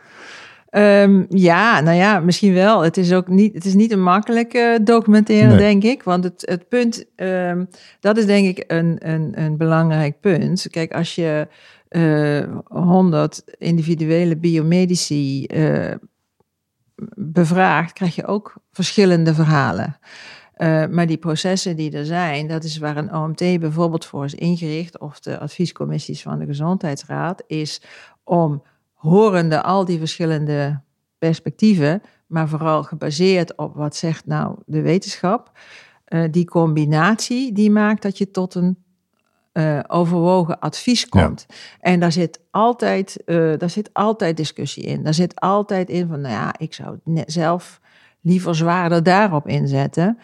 Um, 0.71 1.27
ja, 1.29 1.81
nou 1.81 1.97
ja, 1.97 2.21
misschien 2.21 2.55
wel. 2.55 2.81
Het 2.81 2.97
is 2.97 3.13
ook 3.13 3.29
niet, 3.29 3.55
het 3.55 3.65
is 3.65 3.75
niet 3.75 3.93
een 3.93 4.03
makkelijke 4.03 4.79
documentaire, 4.83 5.49
nee. 5.49 5.59
denk 5.59 5.83
ik. 5.83 6.03
Want 6.03 6.25
het, 6.25 6.43
het 6.47 6.69
punt, 6.69 7.05
um, 7.17 7.69
dat 8.01 8.17
is 8.17 8.27
denk 8.27 8.47
ik 8.57 8.65
een, 8.73 9.09
een, 9.09 9.33
een 9.41 9.57
belangrijk 9.57 10.21
punt. 10.21 10.67
Kijk, 10.71 10.93
als 10.93 11.15
je 11.15 11.49
uh, 11.91 12.45
100 12.65 13.43
individuele 13.59 14.37
biomedici 14.37 15.47
uh, 15.55 15.95
bevraagt, 17.15 17.93
krijg 17.93 18.15
je 18.15 18.27
ook 18.27 18.55
verschillende 18.73 19.35
verhalen. 19.35 19.99
Uh, 20.57 20.87
maar 20.87 21.07
die 21.07 21.17
processen 21.17 21.77
die 21.77 21.93
er 21.93 22.05
zijn, 22.05 22.49
dat 22.49 22.65
is 22.65 22.79
waar 22.79 22.97
een 22.97 23.15
OMT 23.15 23.39
bijvoorbeeld 23.39 24.05
voor 24.05 24.25
is 24.25 24.35
ingericht, 24.35 24.99
of 24.99 25.21
de 25.21 25.39
adviescommissies 25.39 26.23
van 26.23 26.39
de 26.39 26.47
Gezondheidsraad, 26.47 27.43
is 27.47 27.83
om 28.25 28.63
horende 29.07 29.63
al 29.63 29.85
die 29.85 29.99
verschillende 29.99 30.81
perspectieven, 31.19 32.03
maar 32.27 32.49
vooral 32.49 32.83
gebaseerd 32.83 33.57
op 33.57 33.75
wat 33.75 33.97
zegt 33.97 34.27
nou 34.27 34.57
de 34.67 34.81
wetenschap, 34.81 35.51
uh, 36.09 36.25
die 36.31 36.45
combinatie 36.45 37.53
die 37.53 37.71
maakt 37.71 38.03
dat 38.03 38.19
je 38.19 38.31
tot 38.31 38.55
een 38.55 38.85
uh, 39.53 39.81
overwogen 39.87 40.59
advies 40.59 41.09
komt. 41.09 41.45
Ja. 41.49 41.55
En 41.81 42.01
daar 42.01 42.13
zit, 42.13 42.41
altijd, 42.51 43.23
uh, 43.27 43.53
daar 43.59 43.71
zit 43.71 43.91
altijd 43.93 44.37
discussie 44.37 44.83
in. 44.83 45.03
Daar 45.03 45.15
zit 45.15 45.41
altijd 45.41 45.89
in 45.89 46.09
van, 46.09 46.21
nou 46.21 46.35
ja, 46.35 46.55
ik 46.59 46.75
zou 46.75 46.99
het 47.05 47.33
zelf 47.33 47.81
liever 48.21 48.55
zwaarder 48.55 49.03
daarop 49.03 49.49
inzetten. 49.49 50.19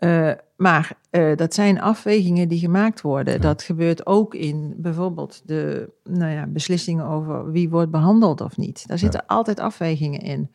Uh, 0.00 0.30
maar 0.56 0.92
uh, 1.10 1.36
dat 1.36 1.54
zijn 1.54 1.80
afwegingen 1.80 2.48
die 2.48 2.58
gemaakt 2.58 3.00
worden. 3.00 3.34
Ja. 3.34 3.40
Dat 3.40 3.62
gebeurt 3.62 4.06
ook 4.06 4.34
in 4.34 4.74
bijvoorbeeld 4.76 5.42
de 5.44 5.90
nou 6.04 6.32
ja, 6.32 6.46
beslissingen 6.46 7.06
over 7.06 7.50
wie 7.50 7.68
wordt 7.68 7.90
behandeld 7.90 8.40
of 8.40 8.56
niet. 8.56 8.88
Daar 8.88 8.98
zitten 8.98 9.24
ja. 9.26 9.34
altijd 9.34 9.60
afwegingen 9.60 10.20
in. 10.20 10.50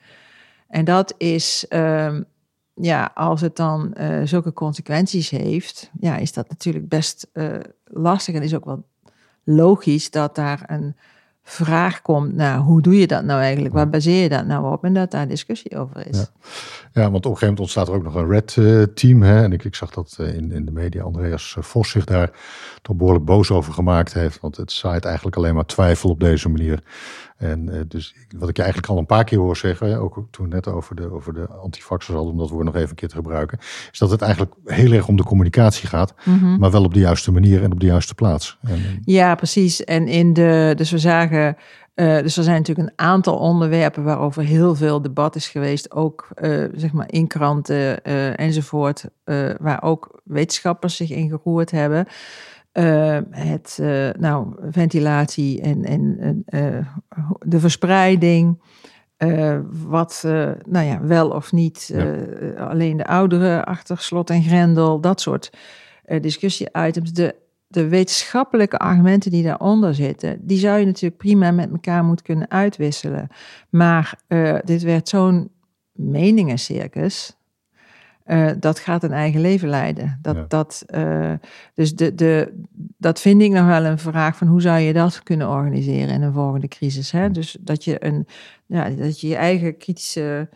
En 0.68 0.86
dat 0.86 1.14
is, 1.18 1.66
uh, 1.70 2.20
ja, 2.74 3.12
als 3.14 3.42
het 3.42 3.56
dan 3.56 3.96
uh, 4.00 4.22
zulke 4.24 4.54
consequenties 4.54 5.30
heeft, 5.30 5.92
ja, 6.00 6.18
is 6.18 6.34
dat 6.34 6.50
natuurlijk 6.50 6.88
best 6.88 7.28
lastig. 7.84 8.36
En 8.36 8.42
is 8.42 8.56
ook 8.56 8.66
wel 8.66 8.86
logisch 9.44 10.12
dat 10.12 10.36
daar 10.36 10.64
een 10.68 10.96
vraag 11.48 12.02
komt 12.02 12.36
naar 12.36 12.58
hoe 12.58 12.82
doe 12.82 13.00
je 13.00 13.08
dat 13.08 13.24
nou 13.24 13.42
eigenlijk? 13.42 13.74
Waar 13.74 13.90
baseer 13.90 14.22
je 14.22 14.30
dat 14.30 14.46
nou 14.46 14.72
op? 14.72 14.84
En 14.84 14.94
dat 14.94 15.12
daar 15.12 15.28
discussie 15.28 15.78
over 15.78 16.08
is. 16.08 16.18
Ja, 16.18 16.28
ja 17.02 17.12
want 17.12 17.25
op 17.25 17.32
een 17.32 17.38
gegeven 17.38 17.40
moment 17.40 17.60
ontstaat 17.60 17.88
er 17.88 17.94
ook 17.94 18.04
nog 18.04 18.16
een 18.16 18.30
red 18.30 18.56
uh, 18.56 18.84
team. 18.84 19.22
Hè? 19.22 19.44
En 19.44 19.52
ik, 19.54 19.64
ik 19.64 19.75
zag 19.75 19.90
dat 19.90 20.18
uh, 20.22 20.36
in, 20.36 20.52
in 20.52 20.66
de 20.66 20.72
media 20.72 21.04
Andreas 21.04 21.56
Vos 21.60 21.90
zich 21.90 22.06
daar 22.06 22.32
toch 22.82 22.96
behoorlijk 22.96 23.25
boos 23.25 23.52
over 23.52 23.74
gemaakt 23.74 24.14
heeft. 24.14 24.40
Want 24.40 24.58
het 24.58 24.72
zaait 24.72 25.06
eigenlijk 25.06 25.36
alleen 25.36 25.56
maar 25.56 25.66
twijfel 25.66 26.10
op 26.10 26.20
deze 26.20 26.50
manier. 26.50 26.84
En 27.38 27.70
uh, 27.72 27.80
dus 27.88 28.15
wat 28.38 28.50
ik 28.50 28.56
je 28.56 28.63
eigenlijk 28.63 28.92
al 28.92 28.98
een 28.98 29.06
paar 29.06 29.24
keer 29.24 29.38
hoor 29.38 29.58
zeggen, 29.58 30.00
ook 30.00 30.27
toen 30.32 30.50
net 30.50 30.68
over 30.68 30.96
de, 30.96 31.12
over 31.12 31.34
de 31.34 31.48
antifaxers 31.48 32.15
hadden, 32.15 32.34
om 32.34 32.39
dat 32.39 32.50
woord 32.50 32.65
nog 32.65 32.75
even 32.75 32.89
een 32.89 32.96
keer 32.96 33.10
te 33.10 33.15
gebruiken, 33.15 33.58
is 33.92 34.00
dat 34.00 34.12
het 34.12 34.22
eigenlijk 34.22 34.54
heel 34.65 34.92
erg 34.92 35.08
om 35.08 35.15
de 35.15 35.24
communicatie 35.24 35.88
gaat, 35.88 36.13
mm 36.24 36.39
-hmm. 36.39 36.60
maar 36.60 36.72
wel 36.72 36.84
op 36.84 36.94
de 36.94 37.00
juiste 37.00 37.32
manier 37.32 37.63
en 37.63 37.72
op 37.72 37.80
de 37.80 37.86
juiste 37.86 38.15
plaats. 38.15 38.58
En, 38.62 39.01
ja, 39.06 39.36
precies. 39.36 39.84
En 39.84 40.08
in 40.08 40.34
de, 40.34 40.74
dus 40.75 40.92
we 40.92 40.98
zagen 40.98 41.58
uh, 41.96 42.22
dus 42.22 42.38
er 42.38 42.44
zijn 42.44 42.58
natuurlijk 42.58 42.89
een 42.89 43.06
aantal 43.06 43.38
onderwerpen 43.38 44.04
waarover 44.04 44.44
heel 44.44 44.75
veel 44.75 45.01
debat 45.01 45.36
is 45.36 45.48
geweest, 45.48 45.92
ook 45.92 46.27
uh, 46.42 46.65
zeg 46.74 46.92
maar 46.92 47.12
in 47.12 47.27
kranten 47.27 48.04
enzovoort, 48.36 49.06
waar 49.60 49.84
ook 49.84 50.22
wetenschappers 50.24 50.96
zich 50.96 51.10
in 51.10 51.30
geroerd 51.30 51.72
hebben. 51.72 52.08
Het, 53.29 53.79
nou, 54.20 54.55
ventilatie 54.70 55.62
en, 55.62 55.84
en 55.84 56.44
de 57.39 57.60
verspreiding. 57.60 58.62
wat, 59.72 60.22
nou 60.67 60.86
ja, 60.86 61.01
wel 61.01 61.29
of 61.29 61.51
niet, 61.51 61.91
ja. 61.94 62.15
alleen 62.58 62.98
de 62.98 63.05
ouderen 63.05 63.65
achter 63.65 63.98
slot 63.98 64.29
en 64.29 64.44
grendel, 64.44 65.00
dat 65.00 65.22
soort 65.22 65.50
discussie-items. 66.22 67.13
De 67.13 67.44
de 67.67 67.88
wetenschappelijke 67.88 68.77
argumenten 68.77 69.32
die 69.32 69.44
daaronder 69.44 69.96
zitten, 69.96 70.38
die 70.41 70.58
zou 70.58 70.79
je 70.79 70.86
natuurlijk 70.86 71.22
prima 71.22 71.51
met 71.51 71.72
elkaar 71.72 72.03
moeten 72.03 72.25
kunnen 72.25 72.51
uitwisselen. 72.51 73.27
Maar 73.70 74.20
dit 74.63 74.82
werd 74.84 75.10
zo'n 75.10 75.50
meningencircus. 75.91 77.38
Uh, 78.25 78.51
dat 78.60 78.79
gaat 78.79 79.03
een 79.03 79.12
eigen 79.12 79.41
leven 79.41 79.70
leiden. 79.70 80.20
Dat, 80.22 80.36
ja. 80.36 80.46
dat, 80.48 80.86
uh, 80.96 81.34
dus 81.74 81.96
de, 81.96 82.15
de, 82.15 82.63
dat 82.98 83.20
vind 83.20 83.41
ik 83.41 83.51
nog 83.51 83.65
wel 83.65 83.86
een 83.86 84.00
vraag 84.00 84.38
van 84.38 84.48
hoe 84.48 84.62
zou 84.62 84.79
je 84.79 84.94
dat 84.94 85.24
kunnen 85.24 85.50
organiseren 85.50 86.13
in 86.13 86.22
een 86.22 86.34
volgende 86.34 86.67
crisis. 86.67 87.12
Hè? 87.12 87.32
Dus 87.32 87.58
dat 87.60 87.84
je, 87.84 88.05
een, 88.05 88.27
ja, 88.65 88.89
dat 88.89 89.22
je 89.22 89.27
je 89.27 89.36
eigen 89.36 89.77
kritische 89.77 90.50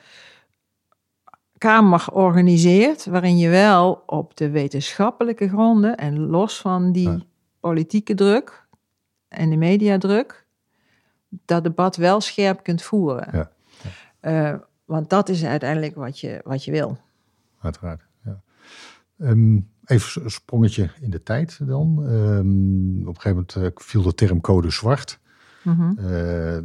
kamer 1.57 2.07
organiseert, 2.11 3.05
waarin 3.05 3.38
je 3.38 3.49
wel 3.49 4.03
op 4.05 4.38
de 4.38 4.49
wetenschappelijke 4.49 5.47
gronden 5.47 5.97
en 5.97 6.19
los 6.19 6.59
van 6.59 6.91
die 6.91 7.09
ja. 7.09 7.19
politieke 7.59 8.13
druk 8.13 8.67
en 9.27 9.49
de 9.49 9.57
mediadruk, 9.57 10.45
dat 11.29 11.63
debat 11.63 11.95
wel 11.95 12.21
scherp 12.21 12.63
kunt 12.63 12.81
voeren. 12.81 13.49
Uh, 14.21 14.53
want 14.85 15.09
dat 15.09 15.29
is 15.29 15.45
uiteindelijk 15.45 15.95
wat 15.95 16.19
je, 16.19 16.41
wat 16.43 16.63
je 16.63 16.71
wil. 16.71 16.97
Uiteraard. 17.61 18.07
Ja. 18.25 18.41
Um, 19.17 19.69
even 19.85 20.23
een 20.23 20.31
sprongetje 20.31 20.89
in 21.01 21.09
de 21.09 21.23
tijd 21.23 21.67
dan. 21.67 22.03
Um, 22.09 22.99
op 23.01 23.15
een 23.15 23.21
gegeven 23.21 23.45
moment 23.53 23.55
uh, 23.55 23.83
viel 23.85 24.01
de 24.01 24.13
term 24.13 24.41
code 24.41 24.69
zwart. 24.69 25.19
Mm-hmm. 25.63 25.97
Uh, 25.99 26.57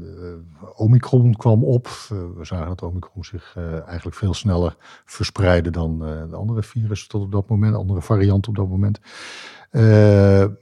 Omicron 0.76 1.36
kwam 1.36 1.64
op. 1.64 1.86
Uh, 1.86 2.18
we 2.36 2.44
zagen 2.44 2.66
dat 2.66 2.82
Omicron 2.82 3.24
zich 3.24 3.54
uh, 3.58 3.86
eigenlijk 3.86 4.16
veel 4.16 4.34
sneller 4.34 4.76
verspreidde 5.04 5.70
dan 5.70 5.98
de 6.30 6.36
andere 6.36 6.62
virussen 6.62 7.08
tot 7.08 7.22
op 7.22 7.32
dat 7.32 7.48
moment, 7.48 7.74
andere 7.74 8.02
varianten 8.02 8.50
op 8.50 8.56
dat 8.56 8.68
moment. 8.68 9.00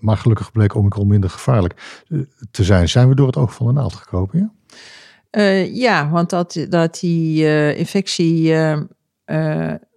maar 0.00 0.16
gelukkig 0.16 0.52
bleek 0.52 0.74
Omicron 0.74 1.06
minder 1.06 1.30
gevaarlijk 1.30 2.02
te 2.50 2.64
zijn. 2.64 2.88
Zijn 2.88 3.08
we 3.08 3.14
door 3.14 3.26
het 3.26 3.36
oog 3.36 3.54
van 3.54 3.66
de 3.66 3.72
naald 3.72 3.94
gekropen? 3.94 4.52
Ja, 5.30 5.48
ja 5.72 6.10
want 6.10 6.30
dat, 6.30 6.66
dat 6.68 7.00
die 7.00 7.74
infectie 7.76 8.54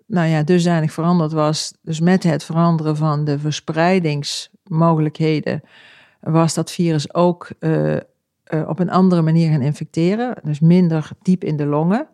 nou 0.06 0.28
ja, 0.28 0.44
dusdanig 0.44 0.92
veranderd 0.92 1.32
was, 1.32 1.74
dus 1.82 2.00
met 2.00 2.24
het 2.24 2.44
veranderen 2.44 2.98
van 2.98 3.26
de 3.26 3.40
verspreidingsmogelijkheden, 3.40 5.62
was 6.20 6.54
dat 6.54 6.72
virus 6.72 7.14
ook 7.14 7.50
uh, 7.60 7.94
uh, 7.94 8.00
op 8.68 8.80
een 8.80 8.90
andere 8.90 9.22
manier 9.22 9.52
gaan 9.52 9.62
infecteren. 9.62 10.36
Dus 10.44 10.60
minder 10.60 11.10
diep 11.22 11.44
in 11.44 11.58
de 11.58 11.66
longen. 11.66 12.08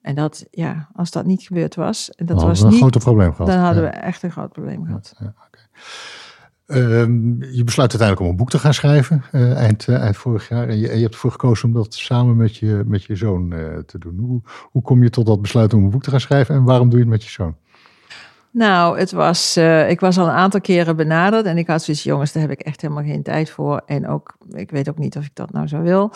En 0.00 0.14
dat, 0.14 0.46
ja, 0.50 0.88
als 0.94 1.10
dat 1.10 1.24
niet 1.24 1.42
gebeurd 1.42 1.74
was. 1.74 2.10
En 2.10 2.26
dat 2.26 2.42
was 2.42 2.60
een 2.60 2.68
niet, 2.68 2.78
groot 2.78 2.98
probleem 2.98 3.32
gehad. 3.32 3.46
Dan 3.46 3.58
hadden 3.58 3.84
ja. 3.84 3.90
we 3.90 3.96
echt 3.96 4.22
een 4.22 4.30
groot 4.30 4.52
probleem 4.52 4.84
gehad. 4.84 5.14
Ja, 5.18 5.34
okay. 5.46 5.62
Um, 6.66 7.42
je 7.42 7.64
besluit 7.64 7.90
uiteindelijk 7.90 8.20
om 8.20 8.26
een 8.26 8.36
boek 8.36 8.50
te 8.50 8.58
gaan 8.58 8.74
schrijven 8.74 9.22
eind, 9.32 9.86
uh, 9.86 9.96
eind 9.96 10.16
vorig 10.16 10.48
jaar. 10.48 10.68
En 10.68 10.78
je, 10.78 10.88
hebt 10.88 11.14
ervoor 11.14 11.30
gekozen 11.30 11.68
om 11.68 11.74
dat 11.74 11.94
samen 11.94 12.36
met 12.36 12.56
je, 12.56 12.82
met 12.86 13.04
je 13.04 13.16
zoon 13.16 13.54
te 13.86 13.98
doen. 13.98 14.18
Hoe, 14.18 14.40
hoe 14.70 14.82
kom 14.82 15.02
je 15.02 15.10
tot 15.10 15.26
dat 15.26 15.40
besluit 15.42 15.74
om 15.74 15.84
een 15.84 15.90
boek 15.90 16.02
te 16.02 16.10
gaan 16.10 16.20
schrijven 16.20 16.54
en 16.54 16.64
waarom 16.64 16.88
doe 16.88 16.98
je 16.98 17.04
het 17.04 17.14
met 17.14 17.24
je 17.24 17.30
zoon? 17.30 17.56
Nou, 18.50 18.98
het 18.98 19.12
was, 19.12 19.56
ik 19.88 20.00
was 20.00 20.18
al 20.18 20.26
een 20.26 20.32
aantal 20.32 20.60
keren 20.60 20.96
benaderd 20.96 21.46
en 21.46 21.58
ik 21.58 21.66
had 21.66 21.82
zoiets, 21.82 22.02
jongens, 22.02 22.32
daar 22.32 22.42
heb 22.42 22.52
ik 22.52 22.60
echt 22.60 22.80
helemaal 22.80 23.04
geen 23.04 23.22
tijd 23.22 23.50
voor. 23.50 23.82
En 23.86 24.08
ook, 24.08 24.36
ik 24.50 24.70
weet 24.70 24.88
ook 24.88 24.98
niet 24.98 25.16
of 25.16 25.24
ik 25.24 25.34
dat 25.34 25.52
nou 25.52 25.66
zo 25.66 25.82
wil. 25.82 26.12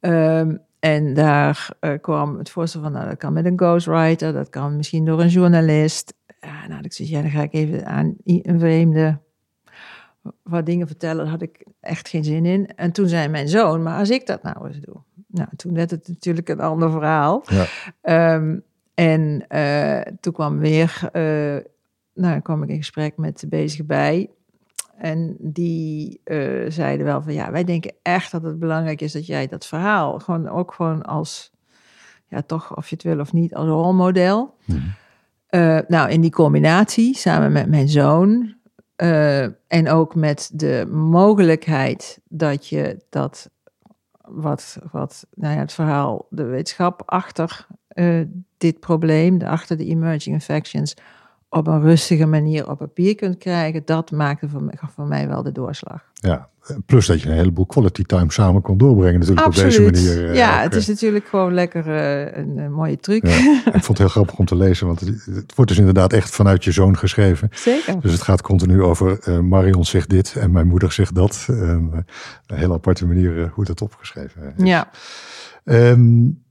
Um, 0.00 0.60
en 0.82 1.14
daar 1.14 1.68
kwam 2.00 2.38
het 2.38 2.50
voorstel 2.50 2.80
van, 2.80 2.92
nou, 2.92 3.08
dat 3.08 3.16
kan 3.16 3.32
met 3.32 3.44
een 3.44 3.58
ghostwriter, 3.58 4.32
dat 4.32 4.48
kan 4.48 4.76
misschien 4.76 5.04
door 5.04 5.20
een 5.20 5.28
journalist. 5.28 6.14
Ja, 6.40 6.66
nou, 6.68 6.82
ik 6.82 6.92
zei, 6.92 7.10
ja, 7.10 7.20
dan 7.20 7.30
ga 7.30 7.42
ik 7.42 7.52
even 7.52 7.86
aan 7.86 8.14
een 8.24 8.58
vreemde 8.58 9.18
wat 10.42 10.66
dingen 10.66 10.86
vertellen. 10.86 11.22
Daar 11.22 11.32
had 11.32 11.42
ik 11.42 11.64
echt 11.80 12.08
geen 12.08 12.24
zin 12.24 12.46
in. 12.46 12.74
En 12.76 12.92
toen 12.92 13.08
zei 13.08 13.28
mijn 13.28 13.48
zoon, 13.48 13.82
maar 13.82 13.98
als 13.98 14.10
ik 14.10 14.26
dat 14.26 14.42
nou 14.42 14.66
eens 14.66 14.80
doe. 14.80 14.96
Nou, 15.26 15.48
toen 15.56 15.74
werd 15.74 15.90
het 15.90 16.08
natuurlijk 16.08 16.48
een 16.48 16.60
ander 16.60 16.90
verhaal. 16.90 17.44
Ja. 18.02 18.34
Um, 18.34 18.62
en 18.94 19.44
uh, 19.48 20.00
toen 20.20 20.32
kwam 20.32 20.58
weer 20.58 21.10
nou, 22.14 22.32
dan 22.32 22.42
kwam 22.42 22.62
ik 22.62 22.68
in 22.68 22.76
gesprek 22.76 23.16
met 23.16 23.40
de 23.40 23.46
bezige 23.46 23.84
bij. 23.84 24.30
En 24.96 25.36
die 25.38 26.20
uh, 26.24 26.70
zeiden 26.70 27.06
wel 27.06 27.22
van 27.22 27.32
ja, 27.32 27.50
wij 27.50 27.64
denken 27.64 27.94
echt 28.02 28.32
dat 28.32 28.42
het 28.42 28.58
belangrijk 28.58 29.00
is 29.00 29.12
dat 29.12 29.26
jij 29.26 29.46
dat 29.46 29.66
verhaal 29.66 30.18
gewoon 30.18 30.48
ook 30.48 30.72
gewoon 30.72 31.02
als, 31.02 31.52
ja, 32.26 32.42
toch 32.42 32.76
of 32.76 32.88
je 32.88 32.94
het 32.94 33.04
wil 33.04 33.20
of 33.20 33.32
niet, 33.32 33.54
als 33.54 33.66
rolmodel. 33.66 34.54
Mm. 34.64 34.94
Uh, 35.50 35.78
nou, 35.88 36.10
in 36.10 36.20
die 36.20 36.30
combinatie, 36.30 37.16
samen 37.16 37.52
met 37.52 37.68
mijn 37.68 37.88
zoon, 37.88 38.54
en 39.66 39.88
ook 39.88 40.14
met 40.14 40.50
de 40.54 40.86
mogelijkheid 40.90 42.20
dat 42.28 42.68
je 42.68 43.04
dat, 43.08 43.50
wat, 44.20 44.78
wat 44.90 45.26
nou 45.34 45.54
ja, 45.54 45.60
het 45.60 45.72
verhaal, 45.72 46.26
de 46.30 46.44
wetenschap 46.44 47.02
achter 47.06 47.66
dit 48.58 48.80
probleem, 48.80 49.42
achter 49.42 49.76
de 49.76 49.84
emerging 49.84 50.34
infections, 50.34 50.94
op 51.52 51.66
een 51.66 51.80
rustige 51.80 52.26
manier 52.26 52.70
op 52.70 52.78
papier 52.78 53.14
kunt 53.14 53.38
krijgen, 53.38 53.82
dat 53.84 54.10
maakte 54.10 54.48
voor 54.48 54.62
mij, 54.62 54.74
voor 54.94 55.06
mij 55.06 55.28
wel 55.28 55.42
de 55.42 55.52
doorslag. 55.52 56.04
Ja, 56.12 56.48
plus 56.86 57.06
dat 57.06 57.20
je 57.20 57.28
een 57.28 57.34
heleboel 57.34 57.66
quality 57.66 58.02
time 58.02 58.32
samen 58.32 58.62
kon 58.62 58.78
doorbrengen 58.78 59.20
natuurlijk 59.20 59.46
op 59.46 59.54
deze 59.54 59.82
manier. 59.82 60.28
Eh, 60.28 60.34
ja, 60.34 60.60
het 60.60 60.74
is 60.74 60.86
natuurlijk 60.86 61.26
gewoon 61.26 61.54
lekker 61.54 61.86
uh, 61.86 62.36
een, 62.36 62.72
mooie 62.72 62.96
truc. 62.96 63.22
ik 63.24 63.70
vond 63.72 63.86
het 63.86 63.98
heel 63.98 64.08
grappig 64.08 64.38
om 64.38 64.44
te 64.44 64.56
lezen, 64.56 64.86
want 64.86 65.00
het, 65.00 65.24
het, 65.24 65.54
wordt 65.54 65.70
dus 65.70 65.78
inderdaad 65.78 66.12
echt 66.12 66.30
vanuit 66.30 66.64
je 66.64 66.72
zoon 66.72 66.98
geschreven. 66.98 67.48
Zeker. 67.50 68.00
Dus 68.00 68.12
het 68.12 68.22
gaat 68.22 68.42
continu 68.42 68.82
over 68.82 69.28
uh, 69.28 69.38
Marion 69.38 69.84
zegt 69.84 70.08
dit 70.08 70.36
en 70.36 70.52
mijn 70.52 70.66
moeder 70.66 70.92
zegt 70.92 71.14
dat. 71.14 71.46
een 71.48 72.04
hele 72.46 72.74
aparte 72.74 73.06
manier 73.06 73.50
hoe 73.54 73.64
dat 73.64 73.82
opgeschreven 73.82 74.54
is. 74.56 74.64
Ja. 74.64 74.90
Um, 75.64 76.42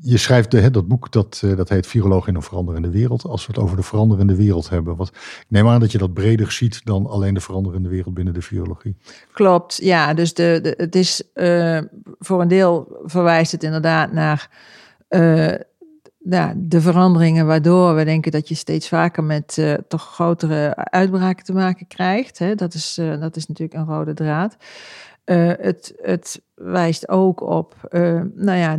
je 0.00 0.16
schrijft 0.16 0.52
hè, 0.52 0.70
dat 0.70 0.88
boek, 0.88 1.12
dat, 1.12 1.40
eh, 1.44 1.56
dat 1.56 1.68
heet 1.68 1.86
Viroloog 1.86 2.26
in 2.26 2.34
een 2.34 2.42
veranderende 2.42 2.90
wereld. 2.90 3.24
Als 3.24 3.46
we 3.46 3.52
het 3.52 3.62
over 3.62 3.76
de 3.76 3.82
veranderende 3.82 4.36
wereld 4.36 4.68
hebben. 4.68 4.96
Wat, 4.96 5.08
ik 5.08 5.46
neem 5.48 5.68
aan 5.68 5.80
dat 5.80 5.92
je 5.92 5.98
dat 5.98 6.12
breder 6.12 6.52
ziet 6.52 6.84
dan 6.84 7.06
alleen 7.06 7.34
de 7.34 7.40
veranderende 7.40 7.88
wereld 7.88 8.14
binnen 8.14 8.34
de 8.34 8.42
virologie. 8.42 8.96
Klopt, 9.32 9.76
ja. 9.76 10.14
Dus 10.14 10.34
de, 10.34 10.74
het 10.76 10.94
is 10.94 11.22
uh, 11.34 11.80
voor 12.18 12.40
een 12.40 12.48
deel 12.48 12.98
verwijst 13.04 13.52
het 13.52 13.62
inderdaad 13.62 14.12
naar 14.12 14.50
ja, 16.18 16.54
de 16.56 16.80
veranderingen 16.80 17.46
waardoor 17.46 17.94
we 17.94 18.04
denken 18.04 18.32
dat 18.32 18.48
je 18.48 18.54
steeds 18.54 18.88
vaker 18.88 19.24
met 19.24 19.76
toch 19.88 20.02
grotere 20.02 20.76
uitbraken 20.76 21.44
te 21.44 21.52
maken 21.52 21.86
krijgt. 21.86 22.38
Hè. 22.38 22.54
Dat, 22.54 22.74
is, 22.74 23.00
dat 23.20 23.36
is 23.36 23.46
natuurlijk 23.46 23.78
een 23.78 23.94
rode 23.94 24.14
draad. 24.14 24.56
het, 25.24 25.92
het 26.02 26.42
wijst 26.54 27.08
ook 27.08 27.40
op, 27.40 27.74
nou 28.34 28.58
ja, 28.58 28.78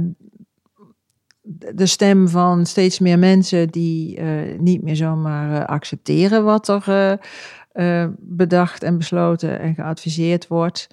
de 1.57 1.85
stem 1.85 2.27
van 2.27 2.65
steeds 2.65 2.99
meer 2.99 3.19
mensen 3.19 3.67
die 3.69 4.19
uh, 4.19 4.59
niet 4.59 4.81
meer 4.81 4.95
zomaar 4.95 5.51
uh, 5.51 5.65
accepteren 5.65 6.43
wat 6.43 6.67
er 6.67 7.19
uh, 7.73 8.07
bedacht 8.19 8.83
en 8.83 8.97
besloten 8.97 9.59
en 9.59 9.75
geadviseerd 9.75 10.47
wordt. 10.47 10.87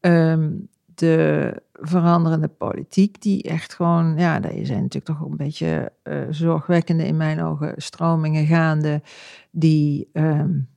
Um, 0.00 0.68
de 0.94 1.54
veranderende 1.72 2.48
politiek, 2.48 3.22
die 3.22 3.42
echt 3.42 3.74
gewoon, 3.74 4.14
ja, 4.18 4.40
daar 4.40 4.52
zijn 4.62 4.82
natuurlijk 4.82 5.04
toch 5.04 5.20
een 5.20 5.36
beetje 5.36 5.92
zorgwekkende 6.30 7.06
in 7.06 7.16
mijn 7.16 7.42
ogen 7.42 7.72
stromingen 7.76 8.46
gaande, 8.46 9.02
die, 9.50 10.08
um, 10.12 10.68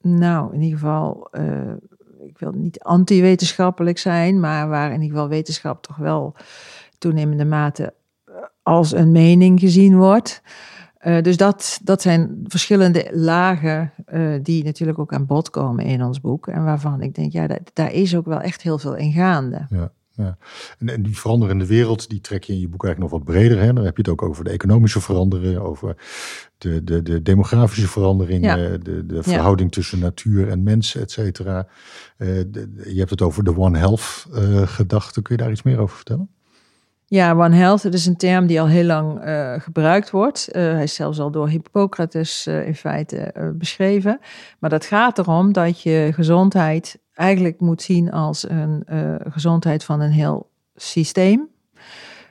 nou, 0.00 0.54
in 0.54 0.62
ieder 0.62 0.78
geval, 0.78 1.30
ik 2.26 2.38
wil 2.38 2.52
niet 2.52 2.80
anti-wetenschappelijk 2.80 3.98
zijn, 3.98 4.40
maar 4.40 4.68
waar 4.68 4.86
in 4.92 5.00
ieder 5.00 5.16
geval 5.16 5.28
wetenschap 5.28 5.82
toch 5.82 5.96
wel 5.96 6.34
toenemende 7.04 7.44
mate 7.44 7.94
eh, 8.24 8.34
als 8.62 8.92
een 8.92 9.12
mening 9.12 9.60
gezien 9.60 9.96
wordt. 9.96 10.42
Uh, 11.06 11.22
dus 11.22 11.36
dat, 11.36 11.80
dat 11.82 12.02
zijn 12.02 12.44
verschillende 12.44 13.10
lagen 13.12 13.92
uh, 14.14 14.38
die 14.42 14.64
natuurlijk 14.64 14.98
ook 14.98 15.12
aan 15.12 15.26
bod 15.26 15.50
komen 15.50 15.84
in 15.84 16.02
ons 16.02 16.20
boek. 16.20 16.46
En 16.46 16.64
waarvan 16.64 17.00
ik 17.00 17.14
denk, 17.14 17.32
ja, 17.32 17.58
daar 17.72 17.92
is 17.92 18.16
ook 18.16 18.26
wel 18.26 18.40
echt 18.40 18.62
heel 18.62 18.78
veel 18.78 18.94
in 18.94 19.12
gaande. 19.12 19.66
Ja. 19.68 19.92
Ja. 20.16 20.36
En, 20.78 20.88
en, 20.88 21.02
die 21.02 21.18
veranderende 21.18 21.66
wereld, 21.66 22.10
die 22.10 22.20
trek 22.20 22.44
je 22.44 22.52
in 22.52 22.60
je 22.60 22.68
boek 22.68 22.84
eigenlijk 22.84 23.12
nog 23.12 23.22
wat 23.22 23.34
breder. 23.34 23.58
Hè? 23.60 23.72
Dan 23.72 23.84
heb 23.84 23.96
je 23.96 24.02
het 24.02 24.10
ook 24.10 24.22
over 24.22 24.44
de 24.44 24.50
economische 24.50 25.00
veranderingen, 25.00 25.62
over 25.62 25.96
de, 26.58 26.84
de, 26.84 27.02
de 27.02 27.22
demografische 27.22 27.88
veranderingen, 27.88 28.58
ja. 28.58 28.78
de, 28.78 29.06
de 29.06 29.22
verhouding 29.22 29.74
ja. 29.74 29.80
tussen 29.80 29.98
natuur 29.98 30.48
en 30.48 30.62
mens, 30.62 30.96
et 30.96 31.10
cetera. 31.10 31.66
Uh, 32.18 32.28
je 32.84 32.98
hebt 32.98 33.10
het 33.10 33.22
over 33.22 33.44
de 33.44 33.56
One 33.56 33.78
Health 33.78 34.26
gedachte. 34.64 35.22
Kun 35.22 35.36
je 35.36 35.42
daar 35.42 35.52
iets 35.52 35.62
meer 35.62 35.78
over 35.78 35.96
vertellen? 35.96 36.28
Ja, 37.14 37.34
One 37.34 37.56
Health, 37.56 37.84
is 37.84 38.06
een 38.06 38.16
term 38.16 38.46
die 38.46 38.60
al 38.60 38.66
heel 38.66 38.84
lang 38.84 39.26
uh, 39.26 39.54
gebruikt 39.60 40.10
wordt. 40.10 40.48
Uh, 40.48 40.62
hij 40.62 40.82
is 40.82 40.94
zelfs 40.94 41.20
al 41.20 41.30
door 41.30 41.48
Hippocrates 41.48 42.46
uh, 42.46 42.66
in 42.66 42.74
feite 42.74 43.52
beschreven. 43.58 44.20
Maar 44.58 44.70
dat 44.70 44.84
gaat 44.84 45.18
erom 45.18 45.52
dat 45.52 45.82
je 45.82 46.10
gezondheid 46.14 46.98
eigenlijk 47.12 47.60
moet 47.60 47.82
zien 47.82 48.12
als 48.12 48.48
een 48.48 48.84
gezondheid 49.28 49.84
van 49.84 50.00
een 50.00 50.10
heel 50.10 50.50
systeem. 50.74 51.48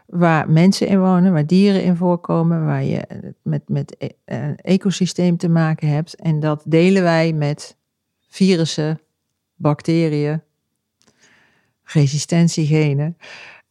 Waar 0.05 0.49
mensen 0.49 0.87
in 0.87 0.99
wonen, 0.99 1.33
waar 1.33 1.47
dieren 1.47 1.83
in 1.83 1.95
voorkomen, 1.95 2.65
waar 2.65 2.83
je 2.83 3.33
met, 3.41 3.61
met 3.69 4.13
een 4.25 4.55
ecosysteem 4.55 5.37
te 5.37 5.49
maken 5.49 5.87
hebt. 5.87 6.15
En 6.15 6.39
dat 6.39 6.63
delen 6.65 7.03
wij 7.03 7.33
met 7.33 7.77
virussen, 8.29 8.99
bacteriën, 9.55 10.41
resistentiegenen. 11.83 13.17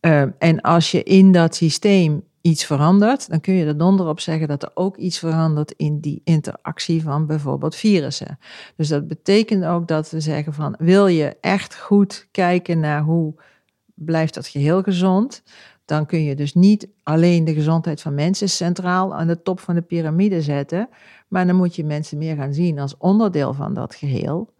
Uh, 0.06 0.22
en 0.38 0.60
als 0.60 0.90
je 0.90 1.02
in 1.02 1.32
dat 1.32 1.54
systeem 1.54 2.24
iets 2.40 2.64
verandert, 2.64 3.28
dan 3.30 3.40
kun 3.40 3.54
je 3.54 3.66
er 3.66 3.78
donder 3.78 4.08
op 4.08 4.20
zeggen 4.20 4.48
dat 4.48 4.62
er 4.62 4.70
ook 4.74 4.96
iets 4.96 5.18
verandert 5.18 5.72
in 5.76 6.00
die 6.00 6.20
interactie 6.24 7.02
van 7.02 7.26
bijvoorbeeld 7.26 7.74
virussen. 7.74 8.38
Dus 8.76 8.88
dat 8.88 9.08
betekent 9.08 9.64
ook 9.64 9.88
dat 9.88 10.10
we 10.10 10.20
zeggen 10.20 10.52
van 10.52 10.74
wil 10.78 11.06
je 11.06 11.36
echt 11.40 11.76
goed 11.76 12.28
kijken 12.30 12.80
naar 12.80 13.02
hoe 13.02 13.34
blijft 13.94 14.34
dat 14.34 14.46
geheel 14.46 14.82
gezond, 14.82 15.42
dan 15.84 16.06
kun 16.06 16.22
je 16.22 16.34
dus 16.34 16.54
niet 16.54 16.88
alleen 17.02 17.44
de 17.44 17.54
gezondheid 17.54 18.00
van 18.00 18.14
mensen 18.14 18.48
centraal 18.48 19.14
aan 19.14 19.26
de 19.26 19.42
top 19.42 19.60
van 19.60 19.74
de 19.74 19.82
piramide 19.82 20.42
zetten, 20.42 20.88
maar 21.28 21.46
dan 21.46 21.56
moet 21.56 21.76
je 21.76 21.84
mensen 21.84 22.18
meer 22.18 22.36
gaan 22.36 22.54
zien 22.54 22.78
als 22.78 22.96
onderdeel 22.96 23.54
van 23.54 23.74
dat 23.74 23.94
geheel. 23.94 24.54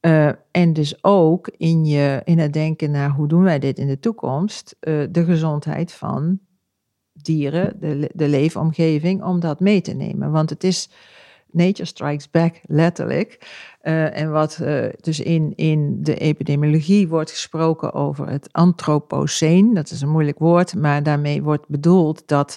Uh, 0.00 0.28
en 0.50 0.72
dus 0.72 1.04
ook 1.04 1.50
in, 1.56 1.84
je, 1.84 2.20
in 2.24 2.38
het 2.38 2.52
denken 2.52 2.90
naar 2.90 3.10
hoe 3.10 3.28
doen 3.28 3.42
wij 3.42 3.58
dit 3.58 3.78
in 3.78 3.86
de 3.86 3.98
toekomst, 3.98 4.76
uh, 4.80 5.04
de 5.10 5.24
gezondheid 5.24 5.92
van 5.92 6.38
dieren, 7.12 7.80
de, 7.80 8.10
de 8.14 8.28
leefomgeving, 8.28 9.22
om 9.22 9.40
dat 9.40 9.60
mee 9.60 9.80
te 9.80 9.92
nemen. 9.92 10.30
Want 10.30 10.50
het 10.50 10.64
is 10.64 10.90
nature 11.50 11.84
strikes 11.84 12.30
back, 12.30 12.60
letterlijk. 12.62 13.38
Uh, 13.82 14.18
en 14.18 14.30
wat 14.30 14.62
dus 15.00 15.20
in, 15.20 15.52
in 15.56 16.02
de 16.02 16.16
epidemiologie 16.16 17.08
wordt 17.08 17.30
gesproken 17.30 17.92
over 17.92 18.28
het 18.28 18.52
antropoceen, 18.52 19.74
dat 19.74 19.90
is 19.90 20.00
een 20.00 20.10
moeilijk 20.10 20.38
woord, 20.38 20.74
maar 20.74 21.02
daarmee 21.02 21.42
wordt 21.42 21.68
bedoeld 21.68 22.22
dat 22.26 22.56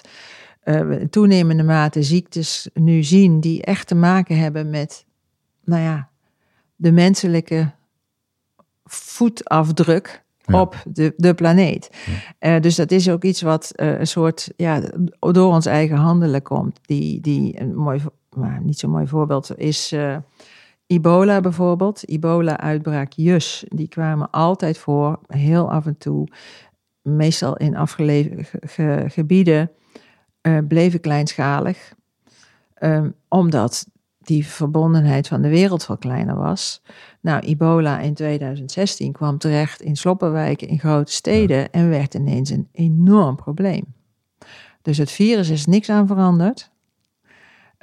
we 0.64 1.06
toenemende 1.10 1.62
mate 1.62 2.02
ziektes 2.02 2.70
nu 2.74 3.02
zien 3.02 3.40
die 3.40 3.62
echt 3.62 3.86
te 3.86 3.94
maken 3.94 4.38
hebben 4.38 4.70
met, 4.70 5.06
nou 5.64 5.82
ja, 5.82 6.09
de 6.80 6.92
menselijke 6.92 7.70
voetafdruk 8.84 10.24
op 10.52 10.82
de, 10.86 11.14
de 11.16 11.34
planeet. 11.34 11.90
Uh, 12.40 12.60
dus 12.60 12.74
dat 12.74 12.90
is 12.90 13.10
ook 13.10 13.24
iets 13.24 13.42
wat 13.42 13.72
uh, 13.76 13.98
een 13.98 14.06
soort, 14.06 14.52
ja, 14.56 14.82
door 15.18 15.52
ons 15.52 15.66
eigen 15.66 15.96
handelen 15.96 16.42
komt. 16.42 16.80
Die, 16.82 17.20
die 17.20 17.60
een 17.60 17.74
mooi, 17.74 18.00
maar 18.36 18.60
niet 18.62 18.78
zo'n 18.78 18.90
mooi 18.90 19.06
voorbeeld 19.06 19.58
is 19.58 19.92
uh, 19.92 20.16
ebola 20.86 21.40
bijvoorbeeld. 21.40 22.08
Ebola-uitbraakjes, 22.08 23.64
die 23.68 23.88
kwamen 23.88 24.30
altijd 24.30 24.78
voor, 24.78 25.18
heel 25.26 25.70
af 25.70 25.86
en 25.86 25.98
toe, 25.98 26.28
meestal 27.02 27.56
in 27.56 27.76
afgelegen 27.76 28.44
ge, 28.60 29.04
gebieden, 29.06 29.70
bleven 30.68 31.00
kleinschalig. 31.00 31.94
Um, 32.82 33.14
omdat 33.28 33.86
die 34.22 34.46
verbondenheid 34.46 35.28
van 35.28 35.42
de 35.42 35.48
wereld 35.48 35.84
veel 35.84 35.96
kleiner 35.96 36.36
was. 36.36 36.82
Nou, 37.20 37.40
ebola 37.40 37.98
in 37.98 38.14
2016 38.14 39.12
kwam 39.12 39.38
terecht 39.38 39.80
in 39.80 39.96
sloppenwijken 39.96 40.68
in 40.68 40.78
grote 40.78 41.12
steden 41.12 41.70
en 41.70 41.88
werd 41.88 42.14
ineens 42.14 42.50
een 42.50 42.68
enorm 42.72 43.36
probleem. 43.36 43.84
Dus 44.82 44.98
het 44.98 45.10
virus 45.10 45.48
is 45.48 45.66
niks 45.66 45.90
aan 45.90 46.06
veranderd. 46.06 46.70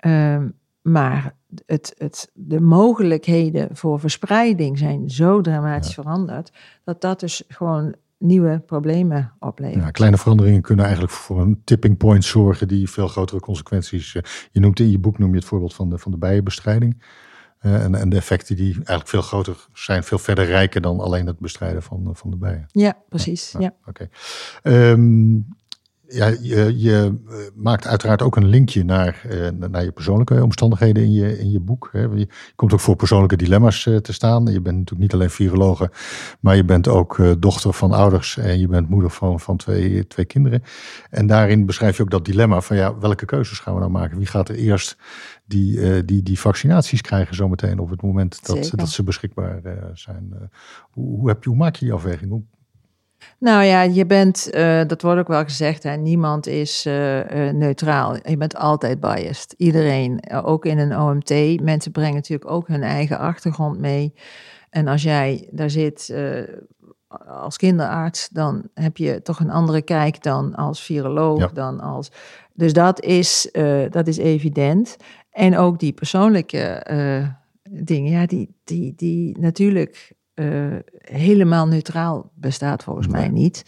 Um, 0.06 0.56
maar 0.82 1.36
het, 1.66 1.96
het, 1.98 2.32
de 2.34 2.62
mogelijkheden 2.62 3.76
voor 3.76 4.00
verspreiding 4.00 4.78
zijn 4.78 5.10
zo 5.10 5.42
dramatisch 5.42 5.94
veranderd 5.94 6.52
dat 6.84 7.02
dat 7.02 7.20
dus 7.20 7.44
gewoon 7.48 7.96
nieuwe 8.18 8.60
problemen 8.66 9.34
opleveren. 9.40 9.86
Ja, 9.86 9.92
kleine 9.92 10.18
veranderingen 10.18 10.62
kunnen 10.62 10.86
eigenlijk 10.86 11.14
voor 11.14 11.42
een 11.42 11.62
tipping 11.64 11.98
point 11.98 12.26
zorgen 12.26 12.68
die 12.68 12.90
veel 12.90 13.08
grotere 13.08 13.40
consequenties. 13.40 14.14
Uh, 14.14 14.22
je 14.52 14.60
noemt 14.60 14.80
in 14.80 14.92
je 14.92 15.00
boek 15.00 15.18
noem 15.18 15.30
je 15.30 15.36
het 15.36 15.46
voorbeeld 15.46 15.74
van 15.74 15.90
de, 15.90 15.98
van 15.98 16.12
de 16.12 16.18
bijenbestrijding. 16.18 17.04
Uh, 17.62 17.84
en, 17.84 17.96
en 17.96 18.10
de 18.10 18.16
effecten 18.16 18.56
die 18.56 18.74
eigenlijk 18.74 19.08
veel 19.08 19.22
groter 19.22 19.68
zijn, 19.74 20.04
veel 20.04 20.18
verder 20.18 20.46
rijken 20.46 20.82
dan 20.82 21.00
alleen 21.00 21.28
het 21.28 21.40
bestrijden 21.40 21.84
van, 21.84 22.10
van 22.14 22.30
de 22.30 22.38
bijen. 22.38 22.66
Ja, 22.72 22.98
precies. 23.10 23.56
Ja, 23.60 23.74
Oké. 23.86 24.08
Okay. 24.64 24.90
Um, 24.90 25.48
Ja, 26.10 26.28
je, 26.42 26.74
je, 26.78 27.18
maakt 27.56 27.88
uiteraard 27.88 28.22
ook 28.22 28.36
een 28.36 28.48
linkje 28.48 28.84
naar, 28.84 29.22
naar 29.70 29.84
je 29.84 29.92
persoonlijke 29.92 30.44
omstandigheden 30.44 31.04
in 31.04 31.12
je, 31.12 31.40
in 31.40 31.52
je 31.52 31.60
boek. 31.60 31.90
Je 31.94 32.28
komt 32.56 32.74
ook 32.74 32.80
voor 32.80 32.96
persoonlijke 32.96 33.36
dilemma's 33.36 33.84
te 33.84 34.14
staan. 34.14 34.46
Je 34.46 34.62
bent 34.62 34.78
natuurlijk 34.78 35.02
niet 35.02 35.14
alleen 35.14 35.30
virologe, 35.30 35.92
maar 36.40 36.56
je 36.56 36.66
bent 36.66 36.88
ook 36.88 37.22
dochter 37.40 37.74
van 37.74 37.92
ouders 37.92 38.38
en 38.38 38.60
je 38.60 38.68
bent 38.68 38.90
moeder 38.90 39.10
van, 39.10 39.40
van 39.40 39.58
twee, 39.58 40.08
twee 40.08 40.26
kinderen. 40.26 40.64
En 41.10 41.28
daarin 41.28 41.66
beschrijf 41.66 41.98
je 41.98 42.04
ook 42.04 42.12
dat 42.12 42.26
dilemma 42.26 42.62
van 42.62 42.78
ja, 42.78 42.98
welke 42.98 43.26
keuzes 43.26 43.60
gaan 43.60 43.74
we 43.74 43.80
nou 43.80 43.92
maken? 43.92 44.18
Wie 44.18 44.28
gaat 44.28 44.50
er 44.50 44.56
eerst 44.56 44.98
die, 45.46 46.06
die, 46.06 46.24
die 46.24 46.40
vaccinaties 46.40 47.02
krijgen 47.02 47.36
zometeen 47.36 47.80
op 47.80 47.90
het 47.90 48.02
moment 48.02 48.46
dat, 48.46 48.72
dat 48.76 48.90
ze 48.90 49.04
beschikbaar 49.04 49.62
zijn. 49.94 50.34
Hoe, 50.92 51.18
hoe, 51.20 51.28
heb 51.28 51.44
je, 51.44 51.50
hoe 51.50 51.58
maak 51.58 51.76
je 51.76 51.86
die 51.86 51.94
afweging? 51.94 52.32
Hoe... 52.32 52.44
Nou 53.40 53.64
ja, 53.64 53.82
je 53.82 54.06
bent, 54.06 54.50
dat 54.88 55.02
wordt 55.02 55.20
ook 55.20 55.28
wel 55.28 55.44
gezegd, 55.44 55.84
hè, 55.84 55.96
niemand 55.96 56.48
is 56.48 56.84
neutraal. 57.52 58.16
Je 58.24 58.38
bent 58.38 58.56
altijd 58.56 59.00
biased. 59.00 59.54
Iedereen, 59.58 60.30
ook 60.44 60.66
in 60.66 60.78
een 60.78 61.00
OMT. 61.00 61.62
Mensen 61.62 61.92
brengen 61.92 62.14
natuurlijk 62.14 62.52
ook 62.52 62.68
hun 62.68 62.84
eigen 62.84 63.18
achtergrond 63.18 63.80
mee. 63.80 64.14
En 64.70 64.88
als 64.88 65.04
jij 65.04 65.48
daar 65.52 65.70
zit 65.70 66.16
als 67.28 67.58
kinderarts, 67.58 68.30
dan 68.30 68.70
heb 68.74 68.98
je 68.98 69.22
toch 69.22 69.40
een 69.40 69.52
andere 69.52 69.82
kijk 69.82 70.24
dan 70.24 70.56
als 70.56 70.84
viroloog, 70.84 71.40
ja. 71.40 71.50
dan 71.54 71.80
als... 71.80 72.12
Dus 72.54 72.74
dat 72.74 73.02
is, 73.02 73.50
dat 73.90 74.08
is 74.08 74.18
evident. 74.18 74.98
En 75.32 75.58
ook 75.58 75.80
die 75.80 75.94
persoonlijke 75.94 76.86
dingen, 77.70 78.12
ja, 78.12 78.26
die, 78.26 78.56
die, 78.64 78.94
die 78.96 79.40
natuurlijk 79.40 80.16
uh, 80.40 80.76
helemaal 80.98 81.68
neutraal 81.68 82.32
bestaat 82.34 82.84
volgens 82.84 83.08
mij 83.08 83.30
niet. 83.30 83.66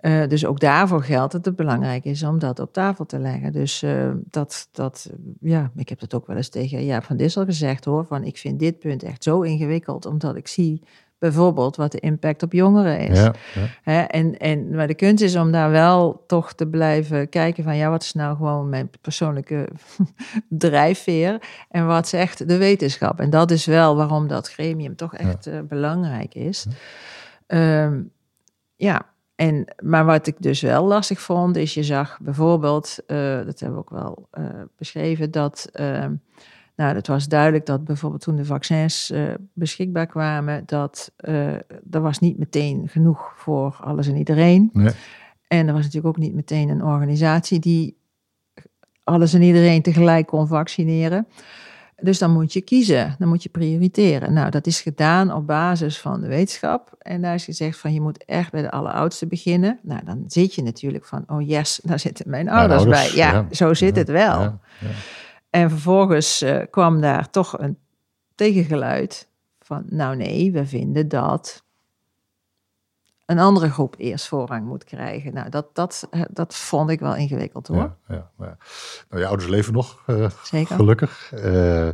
Uh, 0.00 0.26
dus 0.26 0.46
ook 0.46 0.60
daarvoor 0.60 1.02
geldt 1.02 1.32
dat 1.32 1.44
het 1.44 1.56
belangrijk 1.56 2.04
is 2.04 2.22
om 2.22 2.38
dat 2.38 2.58
op 2.58 2.72
tafel 2.72 3.06
te 3.06 3.18
leggen. 3.18 3.52
Dus 3.52 3.84
dat, 4.30 4.68
dat, 4.72 5.10
ja, 5.40 5.70
ik 5.76 5.88
heb 5.88 6.00
dat 6.00 6.14
ook 6.14 6.26
wel 6.26 6.36
eens 6.36 6.48
tegen 6.48 6.84
Jaap 6.84 7.04
van 7.04 7.16
Dissel 7.16 7.44
gezegd 7.44 7.84
hoor. 7.84 8.04
Van 8.04 8.24
ik 8.24 8.38
vind 8.38 8.58
dit 8.58 8.78
punt 8.78 9.02
echt 9.02 9.22
zo 9.22 9.40
ingewikkeld, 9.40 10.06
omdat 10.06 10.36
ik 10.36 10.48
zie 10.48 10.82
bijvoorbeeld 11.18 11.76
wat 11.76 11.92
de 11.92 12.00
impact 12.00 12.42
op 12.42 12.52
jongeren 12.52 12.98
is. 12.98 13.18
Ja, 13.18 13.34
ja. 13.84 14.08
en, 14.08 14.38
en, 14.38 14.74
maar 14.74 14.86
de 14.86 14.94
kunst 14.94 15.22
is 15.22 15.36
om 15.36 15.52
daar 15.52 15.70
wel 15.70 16.24
toch 16.26 16.52
te 16.52 16.66
blijven 16.66 17.28
kijken 17.28 17.64
van 17.64 17.76
ja, 17.76 17.90
wat 17.90 18.02
is 18.02 18.12
nou 18.12 18.36
gewoon 18.36 18.68
mijn 18.68 18.90
persoonlijke 19.00 19.68
drijfveer 20.48 21.42
en 21.70 21.86
wat 21.86 22.08
zegt 22.08 22.48
de 22.48 22.56
wetenschap. 22.56 23.20
En 23.20 23.30
dat 23.30 23.50
is 23.50 23.66
wel 23.66 23.96
waarom 23.96 24.28
dat 24.28 24.50
gremium 24.50 24.96
toch 24.96 25.14
echt 25.14 25.46
uh, 25.46 25.60
belangrijk 25.68 26.34
is. 26.34 26.66
Um, 27.46 28.10
ja, 28.76 29.06
en, 29.34 29.74
maar 29.82 30.04
wat 30.04 30.26
ik 30.26 30.36
dus 30.38 30.60
wel 30.60 30.84
lastig 30.84 31.20
vond, 31.20 31.56
is 31.56 31.74
je 31.74 31.82
zag 31.82 32.18
bijvoorbeeld, 32.20 32.96
uh, 33.06 33.44
dat 33.44 33.60
hebben 33.60 33.78
we 33.78 33.84
ook 33.84 33.90
wel 33.90 34.28
uh, 34.38 34.44
beschreven, 34.76 35.30
dat 35.30 35.68
uh, 35.74 36.06
nou, 36.78 36.94
het 36.94 37.06
was 37.06 37.28
duidelijk 37.28 37.66
dat 37.66 37.84
bijvoorbeeld 37.84 38.22
toen 38.22 38.36
de 38.36 38.44
vaccins 38.44 39.10
uh, 39.10 39.34
beschikbaar 39.52 40.06
kwamen, 40.06 40.62
dat 40.66 41.12
uh, 41.20 41.54
er 41.90 42.00
was 42.00 42.18
niet 42.18 42.38
meteen 42.38 42.88
genoeg 42.88 43.32
voor 43.36 43.78
alles 43.80 44.06
en 44.08 44.16
iedereen. 44.16 44.70
Nee. 44.72 44.92
En 45.48 45.66
er 45.66 45.72
was 45.72 45.82
natuurlijk 45.82 46.16
ook 46.16 46.22
niet 46.22 46.34
meteen 46.34 46.68
een 46.68 46.84
organisatie 46.84 47.58
die 47.58 47.96
alles 49.04 49.34
en 49.34 49.42
iedereen 49.42 49.82
tegelijk 49.82 50.26
kon 50.26 50.46
vaccineren. 50.46 51.26
Dus 52.02 52.18
dan 52.18 52.32
moet 52.32 52.52
je 52.52 52.60
kiezen, 52.60 53.14
dan 53.18 53.28
moet 53.28 53.42
je 53.42 53.48
prioriteren. 53.48 54.32
Nou, 54.32 54.50
dat 54.50 54.66
is 54.66 54.80
gedaan 54.80 55.32
op 55.32 55.46
basis 55.46 55.98
van 55.98 56.20
de 56.20 56.26
wetenschap. 56.26 56.94
En 56.98 57.22
daar 57.22 57.34
is 57.34 57.44
gezegd 57.44 57.78
van 57.78 57.92
je 57.92 58.00
moet 58.00 58.24
echt 58.24 58.52
bij 58.52 58.62
de 58.62 58.70
alleroudste 58.70 59.26
beginnen. 59.26 59.78
Nou, 59.82 60.04
dan 60.04 60.24
zit 60.26 60.54
je 60.54 60.62
natuurlijk 60.62 61.04
van, 61.04 61.24
oh 61.26 61.48
yes, 61.48 61.80
daar 61.82 61.98
zitten 61.98 62.30
mijn 62.30 62.48
ouders, 62.48 62.84
bij. 62.84 63.10
Ja, 63.14 63.46
zo 63.50 63.74
zit 63.74 63.96
het 63.96 64.08
wel. 64.08 64.40
Ja, 64.40 64.58
en 65.50 65.70
vervolgens 65.70 66.42
uh, 66.42 66.62
kwam 66.70 67.00
daar 67.00 67.30
toch 67.30 67.58
een 67.58 67.78
tegengeluid 68.34 69.28
van, 69.58 69.84
nou 69.86 70.16
nee, 70.16 70.52
we 70.52 70.66
vinden 70.66 71.08
dat 71.08 71.62
een 73.28 73.38
andere 73.38 73.70
groep 73.70 73.94
eerst 73.98 74.28
voorrang 74.28 74.66
moet 74.66 74.84
krijgen. 74.84 75.34
Nou, 75.34 75.48
dat, 75.48 75.74
dat, 75.74 76.08
eh, 76.10 76.22
dat 76.30 76.54
vond 76.54 76.90
ik 76.90 77.00
wel 77.00 77.16
ingewikkeld 77.16 77.66
hoor. 77.66 77.76
Ja, 77.76 77.96
ja, 78.08 78.30
ja. 78.38 78.56
Nou, 79.08 79.22
je 79.22 79.26
ouders 79.26 79.48
leven 79.48 79.72
nog, 79.72 80.02
uh, 80.06 80.30
Zeker. 80.42 80.76
gelukkig. 80.76 81.32
Uh, 81.34 81.88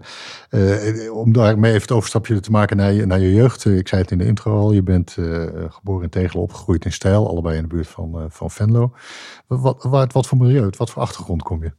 uh, 0.51 1.17
om 1.17 1.33
daarmee 1.33 1.71
even 1.71 1.83
het 1.83 1.93
overstapje 1.93 2.41
te 2.41 2.51
maken 2.51 2.77
naar 2.77 2.93
je, 2.93 3.07
naar 3.07 3.21
je 3.21 3.33
jeugd. 3.35 3.65
ik 3.65 3.89
zei 3.89 4.03
het 4.03 4.11
in 4.11 4.19
de 4.19 4.27
intro 4.27 4.59
al, 4.59 4.73
je 4.73 4.83
bent 4.83 5.11
geboren 5.69 6.03
in 6.03 6.11
Tegelen, 6.11 6.43
opgegroeid 6.43 6.85
in 6.85 6.93
Stijl, 6.93 7.29
allebei 7.29 7.57
in 7.57 7.63
de 7.63 7.69
buurt 7.69 7.89
van, 7.89 8.27
van 8.29 8.51
Venlo. 8.51 8.93
Wat, 9.47 9.83
wat, 9.83 10.13
wat 10.13 10.27
voor 10.27 10.39
milieu, 10.39 10.71
wat 10.77 10.91
voor 10.91 11.03
achtergrond 11.03 11.43
kom 11.43 11.63
je? 11.63 11.73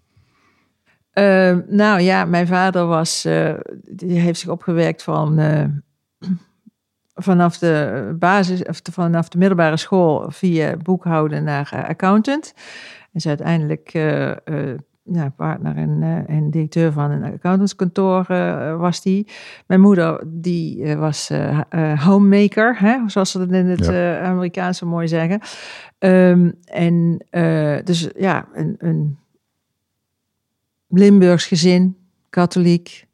Uh, 1.19 1.57
nou 1.67 2.01
ja, 2.01 2.25
mijn 2.25 2.47
vader 2.47 2.85
was, 2.85 3.25
uh, 3.25 3.53
die 3.91 4.19
heeft 4.19 4.39
zich 4.39 4.49
opgewerkt 4.49 5.03
van 5.03 5.39
uh, 5.39 5.63
vanaf 7.27 7.57
de 7.57 8.15
basis, 8.19 8.63
of 8.63 8.79
vanaf 8.91 9.29
de 9.29 9.37
middelbare 9.37 9.77
school 9.77 10.25
via 10.31 10.77
boekhouden 10.77 11.43
naar 11.43 11.85
accountant. 11.87 12.53
En 13.01 13.09
is 13.13 13.27
uiteindelijk 13.27 13.91
ja, 15.03 15.29
partner 15.35 15.75
en, 15.77 16.25
en, 16.27 16.51
directeur 16.51 16.91
van 16.91 17.11
een 17.11 17.33
accountantskantoor 17.33 18.25
was 18.77 19.01
die. 19.01 19.27
Mijn 19.67 19.81
moeder 19.81 20.23
die 20.27 20.95
was 20.95 21.31
homemaker, 21.95 22.79
hè, 22.79 22.97
zoals 23.05 23.31
ze 23.31 23.37
dat 23.37 23.51
in 23.51 23.65
het 23.65 23.85
ja. 23.85 24.19
Amerikaans 24.19 24.77
zo 24.77 24.87
mooi 24.87 25.07
zeggen. 25.07 25.39
Um, 25.99 26.53
en 26.65 27.25
dus 27.83 28.09
ja, 28.15 28.47
een, 28.53 28.75
een 28.77 29.17
Limburgs 30.87 31.45
gezin, 31.45 31.97
katholiek, 32.29 33.07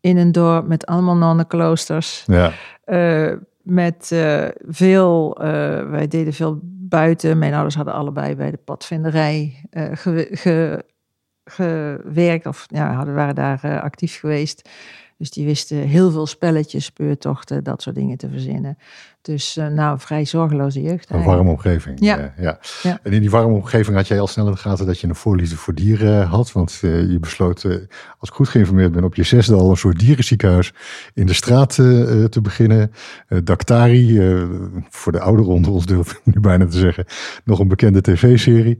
in 0.00 0.16
een 0.16 0.32
dorp 0.32 0.66
met 0.66 0.86
allemaal 0.86 1.16
nonnenkloosters. 1.16 2.24
Ja. 2.26 2.52
Uh, 2.86 3.32
met 3.62 4.10
uh, 4.12 4.48
veel, 4.66 5.36
uh, 5.40 5.46
wij 5.90 6.08
deden 6.08 6.32
veel 6.32 6.60
buiten. 6.62 7.38
Mijn 7.38 7.52
ouders 7.52 7.74
hadden 7.74 7.94
allebei 7.94 8.34
bij 8.34 8.50
de 8.50 8.56
padvinderij 8.56 9.64
ge, 9.70 10.28
ge, 10.30 10.84
gewerkt 11.44 12.46
of 12.46 12.66
ja, 12.68 12.92
hadden, 12.92 13.14
waren 13.14 13.34
daar 13.34 13.80
actief 13.80 14.18
geweest. 14.20 14.68
Dus 15.18 15.30
die 15.30 15.44
wisten 15.44 15.76
heel 15.76 16.10
veel 16.10 16.26
spelletjes, 16.26 16.84
speurtochten, 16.84 17.64
dat 17.64 17.82
soort 17.82 17.96
dingen 17.96 18.16
te 18.16 18.28
verzinnen. 18.28 18.78
Dus 19.22 19.56
uh, 19.56 19.66
nou, 19.66 19.98
vrij 20.00 20.24
zorgeloze 20.24 20.82
jeugd. 20.82 21.10
Een 21.10 21.24
warme 21.24 21.50
omgeving. 21.50 22.00
Ja. 22.00 22.34
ja. 22.38 22.58
ja. 22.82 22.98
En 23.02 23.12
in 23.12 23.20
die 23.20 23.30
warme 23.30 23.54
omgeving 23.54 23.96
had 23.96 24.06
jij 24.06 24.20
al 24.20 24.26
snel 24.26 24.46
in 24.46 24.52
de 24.52 24.58
gaten 24.58 24.86
dat 24.86 25.00
je 25.00 25.08
een 25.08 25.14
voorliefde 25.14 25.56
voor 25.56 25.74
dieren 25.74 26.26
had. 26.26 26.52
Want 26.52 26.80
uh, 26.84 27.10
je 27.10 27.18
besloot, 27.18 27.64
als 28.18 28.28
ik 28.28 28.34
goed 28.34 28.48
geïnformeerd 28.48 28.92
ben, 28.92 29.04
op 29.04 29.14
je 29.14 29.22
zesde 29.22 29.54
al 29.54 29.70
een 29.70 29.76
soort 29.76 29.98
dierenziekenhuis 29.98 30.74
in 31.14 31.26
de 31.26 31.32
straat 31.32 31.74
te 31.74 32.38
beginnen. 32.42 32.92
Daktari, 33.44 34.20
voor 34.88 35.12
de 35.12 35.20
ouderen 35.20 35.52
onder 35.52 35.72
ons 35.72 35.86
durf 35.86 36.10
ik 36.10 36.20
nu 36.24 36.40
bijna 36.40 36.66
te 36.66 36.78
zeggen, 36.78 37.04
nog 37.44 37.58
een 37.58 37.68
bekende 37.68 38.00
tv-serie. 38.00 38.78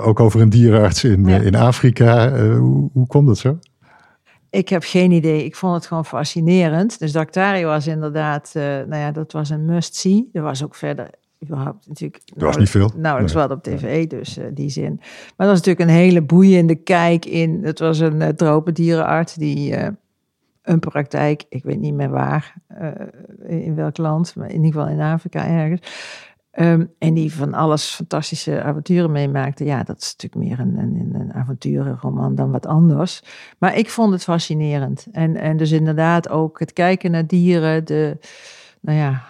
ook 0.00 0.20
over 0.20 0.40
een 0.40 0.50
dierenarts 0.50 1.04
in, 1.04 1.24
ja. 1.24 1.38
in 1.38 1.54
Afrika. 1.54 2.38
hoe, 2.56 2.90
hoe 2.92 3.06
kwam 3.06 3.26
dat 3.26 3.38
zo? 3.38 3.58
Ik 4.50 4.68
heb 4.68 4.82
geen 4.84 5.10
idee. 5.10 5.44
Ik 5.44 5.56
vond 5.56 5.74
het 5.74 5.86
gewoon 5.86 6.04
fascinerend. 6.04 6.98
Dus 6.98 7.12
Dactari 7.12 7.64
was 7.64 7.86
inderdaad, 7.86 8.52
uh, 8.56 8.62
nou 8.62 8.96
ja, 8.96 9.12
dat 9.12 9.32
was 9.32 9.50
een 9.50 9.64
must-see. 9.64 10.28
Er 10.32 10.42
was 10.42 10.64
ook 10.64 10.74
verder 10.74 11.10
überhaupt 11.42 11.88
natuurlijk... 11.88 12.22
Er 12.36 12.44
was 12.44 12.56
niet 12.56 12.70
veel. 12.70 12.90
Nauwelijks 12.96 13.34
nee. 13.34 13.46
wat 13.46 13.56
op 13.56 13.62
tv, 13.62 14.06
dus 14.06 14.38
uh, 14.38 14.44
die 14.52 14.70
zin. 14.70 14.94
Maar 14.96 15.46
dat 15.46 15.48
was 15.48 15.58
natuurlijk 15.58 15.90
een 15.90 15.96
hele 15.96 16.22
boeiende 16.22 16.74
kijk 16.74 17.24
in... 17.24 17.64
Het 17.64 17.78
was 17.78 17.98
een 17.98 18.20
uh, 18.20 18.28
tropendierenarts 18.28 19.34
die 19.34 19.76
een 20.62 20.78
praktijk, 20.78 21.44
ik 21.48 21.64
weet 21.64 21.80
niet 21.80 21.94
meer 21.94 22.10
waar, 22.10 22.54
in 23.46 23.74
welk 23.74 23.96
land, 23.96 24.34
maar 24.36 24.48
in 24.48 24.64
ieder 24.64 24.80
geval 24.80 24.94
in 24.94 25.00
Afrika 25.00 25.46
ergens 25.46 25.80
Um, 26.60 26.90
en 26.98 27.14
die 27.14 27.34
van 27.34 27.54
alles 27.54 27.84
fantastische 27.84 28.62
avonturen 28.62 29.12
meemaakte. 29.12 29.64
Ja, 29.64 29.82
dat 29.82 30.00
is 30.00 30.14
natuurlijk 30.16 30.48
meer 30.48 30.66
een, 30.66 30.78
een, 30.78 31.14
een 31.14 31.32
avonturenroman 31.32 32.34
dan 32.34 32.50
wat 32.50 32.66
anders. 32.66 33.22
Maar 33.58 33.76
ik 33.76 33.90
vond 33.90 34.12
het 34.12 34.22
fascinerend. 34.22 35.06
En, 35.12 35.36
en 35.36 35.56
dus 35.56 35.70
inderdaad 35.70 36.28
ook 36.28 36.58
het 36.58 36.72
kijken 36.72 37.10
naar 37.10 37.26
dieren, 37.26 37.84
de, 37.84 38.18
nou 38.80 38.98
ja, 38.98 39.22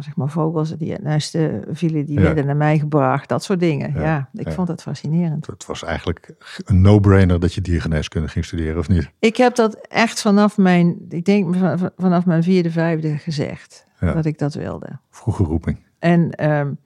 zeg 0.00 0.16
maar 0.16 0.28
vogels 0.28 0.76
die 0.76 0.92
het 0.92 1.02
nesten 1.02 1.64
vielen, 1.70 2.06
die 2.06 2.20
werden 2.20 2.46
naar 2.46 2.56
mij 2.56 2.78
gebracht. 2.78 3.28
Dat 3.28 3.44
soort 3.44 3.60
dingen. 3.60 4.00
Ja, 4.00 4.28
ik 4.32 4.52
vond 4.52 4.68
het 4.68 4.82
fascinerend. 4.82 5.46
Het 5.46 5.66
was 5.66 5.84
eigenlijk 5.84 6.34
een 6.64 6.80
no-brainer 6.80 7.40
dat 7.40 7.54
je 7.54 7.60
diergeneeskunde 7.60 8.28
ging 8.28 8.44
studeren, 8.44 8.78
of 8.78 8.88
niet? 8.88 9.10
Ik 9.18 9.36
heb 9.36 9.54
dat 9.54 9.86
echt 9.88 10.20
vanaf 10.20 10.56
mijn, 10.56 10.96
ik 11.08 11.24
denk 11.24 11.56
vanaf 11.96 12.26
mijn 12.26 12.42
vierde, 12.42 12.70
vijfde 12.70 13.18
gezegd. 13.18 13.86
Dat 14.00 14.24
ik 14.24 14.38
dat 14.38 14.54
wilde. 14.54 14.98
Vroege 15.10 15.44
roeping. 15.44 15.86
En 15.98 16.50
um, 16.50 16.78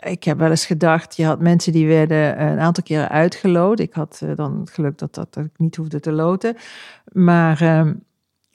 ik 0.00 0.24
heb 0.24 0.38
wel 0.38 0.50
eens 0.50 0.66
gedacht, 0.66 1.16
je 1.16 1.24
had 1.24 1.40
mensen 1.40 1.72
die 1.72 1.86
werden 1.86 2.42
een 2.42 2.58
aantal 2.58 2.84
keren 2.84 3.08
uitgeloot. 3.08 3.78
Ik 3.78 3.94
had 3.94 4.20
uh, 4.24 4.36
dan 4.36 4.60
het 4.60 4.70
geluk 4.70 4.98
dat, 4.98 5.14
dat, 5.14 5.36
ik 5.36 5.50
niet 5.56 5.76
hoefde 5.76 6.00
te 6.00 6.12
loten. 6.12 6.56
Maar 7.12 7.62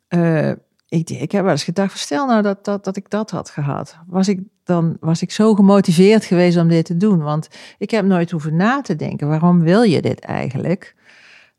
uh, 0.09 0.49
ik, 0.87 1.09
ik 1.09 1.31
heb 1.31 1.43
wel 1.43 1.51
eens 1.51 1.63
gedacht, 1.63 1.99
stel 1.99 2.27
nou 2.27 2.41
dat, 2.41 2.65
dat, 2.65 2.83
dat 2.83 2.95
ik 2.95 3.09
dat 3.09 3.31
had 3.31 3.49
gehad. 3.49 3.97
Was 4.07 4.27
ik 4.27 4.39
dan 4.63 4.97
was 4.99 5.21
ik 5.21 5.31
zo 5.31 5.55
gemotiveerd 5.55 6.25
geweest 6.25 6.57
om 6.57 6.67
dit 6.67 6.85
te 6.85 6.97
doen. 6.97 7.21
Want 7.21 7.47
ik 7.77 7.91
heb 7.91 8.05
nooit 8.05 8.31
hoeven 8.31 8.55
na 8.55 8.81
te 8.81 8.95
denken, 8.95 9.27
waarom 9.27 9.61
wil 9.61 9.81
je 9.81 10.01
dit 10.01 10.19
eigenlijk? 10.19 10.95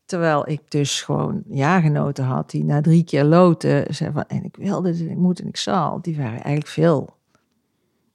Terwijl 0.05 0.49
ik 0.49 0.61
dus 0.67 1.01
gewoon 1.01 1.43
jaargenoten 1.49 2.23
had 2.23 2.49
die 2.49 2.63
na 2.63 2.81
drie 2.81 3.03
keer 3.03 3.23
loten 3.23 3.93
zeiden 3.93 4.25
van... 4.27 4.37
en 4.37 4.43
ik 4.43 4.55
wilde 4.55 4.91
dit, 4.91 5.09
ik 5.09 5.17
moet 5.17 5.39
en 5.39 5.47
ik 5.47 5.57
zal. 5.57 6.01
Die 6.01 6.17
waren 6.17 6.31
eigenlijk 6.31 6.67
veel 6.67 7.17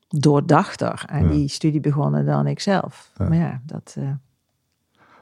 doordachter 0.09 1.03
aan 1.07 1.29
die 1.29 1.49
studie 1.49 1.81
begonnen 1.81 2.27
dan 2.27 2.47
ik 2.47 2.61
zelf. 2.61 3.11
Maar 3.17 3.35
ja, 3.35 3.61
dat... 3.65 3.95
Uh... 3.99 4.11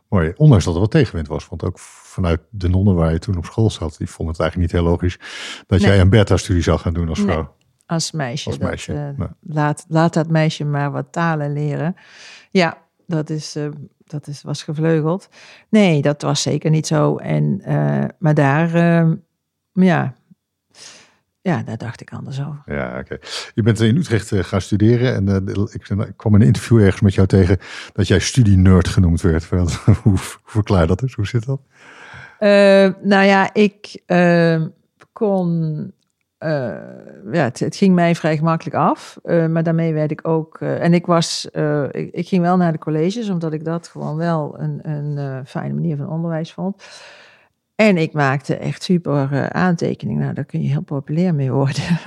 Mooi, 0.08 0.32
ondanks 0.36 0.64
dat 0.64 0.74
er 0.74 0.80
wat 0.80 0.90
tegenwind 0.90 1.28
was. 1.28 1.48
Want 1.48 1.64
ook 1.64 1.78
vanuit 1.78 2.40
de 2.50 2.68
nonnen 2.68 2.94
waar 2.94 3.12
je 3.12 3.18
toen 3.18 3.36
op 3.36 3.44
school 3.44 3.70
zat... 3.70 3.96
die 3.98 4.10
vonden 4.10 4.34
het 4.34 4.42
eigenlijk 4.42 4.72
niet 4.72 4.80
heel 4.80 4.90
logisch... 4.90 5.18
dat 5.66 5.80
jij 5.80 6.00
een 6.00 6.10
beta-studie 6.10 6.62
zou 6.62 6.78
gaan 6.78 6.92
doen 6.92 7.08
als 7.08 7.20
vrouw. 7.20 7.54
als 7.86 8.12
meisje. 8.12 8.48
Als 8.48 8.58
meisje. 8.58 9.14
Dat, 9.18 9.28
uh, 9.28 9.34
laat, 9.40 9.84
laat 9.88 10.14
dat 10.14 10.28
meisje 10.28 10.64
maar 10.64 10.90
wat 10.90 11.12
talen 11.12 11.52
leren. 11.52 11.96
Ja, 12.50 12.78
dat 13.06 13.30
is... 13.30 13.56
Uh, 13.56 13.68
dat 14.04 14.26
is, 14.26 14.42
was 14.42 14.62
gevleugeld. 14.62 15.28
Nee, 15.68 16.02
dat 16.02 16.22
was 16.22 16.42
zeker 16.42 16.70
niet 16.70 16.86
zo. 16.86 17.16
En, 17.16 17.62
maar 18.18 18.34
daar, 18.34 18.78
ja, 19.72 20.14
ja, 21.46 21.62
daar 21.62 21.76
dacht 21.76 22.00
ik 22.00 22.12
anders 22.12 22.40
over. 22.40 22.62
Ja, 22.66 22.98
oké. 22.98 23.18
Je 23.54 23.62
bent 23.62 23.80
in 23.80 23.96
Utrecht 23.96 24.30
uh, 24.30 24.44
gaan 24.44 24.60
studeren 24.60 25.14
en 25.14 25.48
uh, 25.48 25.64
ik, 25.72 25.88
ik, 25.88 26.12
kwam 26.16 26.34
in 26.34 26.40
een 26.40 26.46
interview 26.46 26.78
ergens 26.78 27.00
met 27.00 27.14
jou 27.14 27.26
tegen 27.26 27.58
dat 27.92 28.06
jij 28.06 28.18
studie-nerd 28.18 28.88
genoemd 28.88 29.20
werd. 29.20 29.44
hoe, 29.50 29.64
hoe 30.02 30.18
verklaar 30.44 30.86
dat 30.86 31.02
eens? 31.02 31.14
Hoe 31.14 31.26
zit 31.26 31.46
dat? 31.46 31.60
Uh, 32.40 32.48
nou 33.02 33.24
ja, 33.24 33.50
ik 33.54 34.02
ehm, 34.06 34.68
kon. 35.12 35.92
ja, 37.32 37.42
het, 37.44 37.58
het, 37.58 37.76
ging 37.76 37.94
mij 37.94 38.14
vrij 38.14 38.36
gemakkelijk 38.36 38.76
af, 38.76 39.18
maar 39.24 39.62
daarmee 39.62 39.92
werd 39.92 40.10
ik 40.10 40.28
ook. 40.28 40.60
en 40.60 40.94
ik 40.94 41.06
was. 41.06 41.48
Ik, 41.90 42.10
ik, 42.12 42.28
ging 42.28 42.42
wel 42.42 42.56
naar 42.56 42.72
de 42.72 42.78
colleges, 42.78 43.28
omdat 43.28 43.52
ik 43.52 43.64
dat 43.64 43.88
gewoon 43.88 44.16
wel 44.16 44.56
een, 44.58 44.90
een 44.90 45.46
fijne 45.46 45.74
manier 45.74 45.96
van 45.96 46.08
onderwijs 46.08 46.52
vond. 46.52 46.82
En 47.76 47.96
ik 47.96 48.12
maakte 48.12 48.56
echt 48.56 48.82
super 48.82 49.28
uh, 49.32 49.46
aantekeningen. 49.46 50.22
Nou, 50.22 50.34
daar 50.34 50.44
kun 50.44 50.62
je 50.62 50.68
heel 50.68 50.82
populair 50.82 51.34
mee 51.34 51.50
worden. 51.50 51.82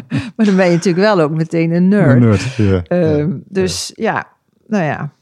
maar 0.36 0.46
dan 0.46 0.56
ben 0.56 0.66
je 0.66 0.76
natuurlijk 0.76 1.04
wel 1.04 1.20
ook 1.20 1.30
meteen 1.30 1.72
een 1.72 1.88
nerd. 1.88 2.22
Een 2.22 2.28
nerd 2.28 2.54
ja, 2.54 2.82
ehm, 2.82 3.38
dus 3.48 3.92
ja. 3.94 4.26
nou 4.66 4.84
ja. 4.84 5.12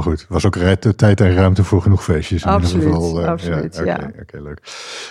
Maar 0.00 0.08
goed, 0.08 0.26
was 0.28 0.46
ook 0.46 0.56
tijd 0.96 1.20
en 1.20 1.34
ruimte 1.34 1.64
voor 1.64 1.82
genoeg 1.82 2.04
feestjes. 2.04 2.42
In 2.42 2.50
absoluut, 2.50 2.84
geval. 2.84 3.20
Uh, 3.20 3.28
absoluut, 3.28 3.80
ja. 3.84 3.94
Oké, 3.94 4.20
okay, 4.20 4.40
leuk. 4.40 4.60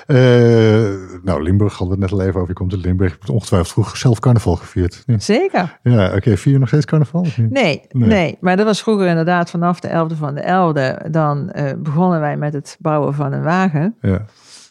Uh, 0.07 1.23
nou, 1.23 1.43
Limburg 1.43 1.77
hadden 1.77 1.97
we 1.97 2.03
het 2.03 2.11
net 2.11 2.19
al 2.19 2.27
even 2.27 2.35
over. 2.39 2.53
Je 2.53 2.59
komt 2.59 2.73
uit 2.73 2.81
Limburg. 2.81 3.11
Je 3.11 3.17
hebt 3.19 3.31
ongetwijfeld 3.31 3.71
vroeger 3.71 3.97
zelf 3.97 4.19
carnaval 4.19 4.55
gevierd. 4.55 5.03
Ja. 5.05 5.19
Zeker. 5.19 5.79
Ja, 5.83 6.05
oké. 6.05 6.15
Okay. 6.15 6.37
Vier 6.37 6.53
je 6.53 6.59
nog 6.59 6.67
steeds 6.67 6.85
carnaval? 6.85 7.25
Nee, 7.37 7.49
nee, 7.49 8.07
nee, 8.07 8.37
Maar 8.41 8.57
dat 8.57 8.65
was 8.65 8.81
vroeger 8.81 9.07
inderdaad 9.07 9.49
vanaf 9.49 9.79
de 9.79 9.87
11e 9.87 10.17
van 10.17 10.35
de 10.35 10.41
11e. 10.41 11.09
Dan 11.11 11.51
uh, 11.55 11.71
begonnen 11.77 12.19
wij 12.19 12.37
met 12.37 12.53
het 12.53 12.77
bouwen 12.79 13.13
van 13.13 13.33
een 13.33 13.43
wagen. 13.43 13.95
Ja. 14.01 14.25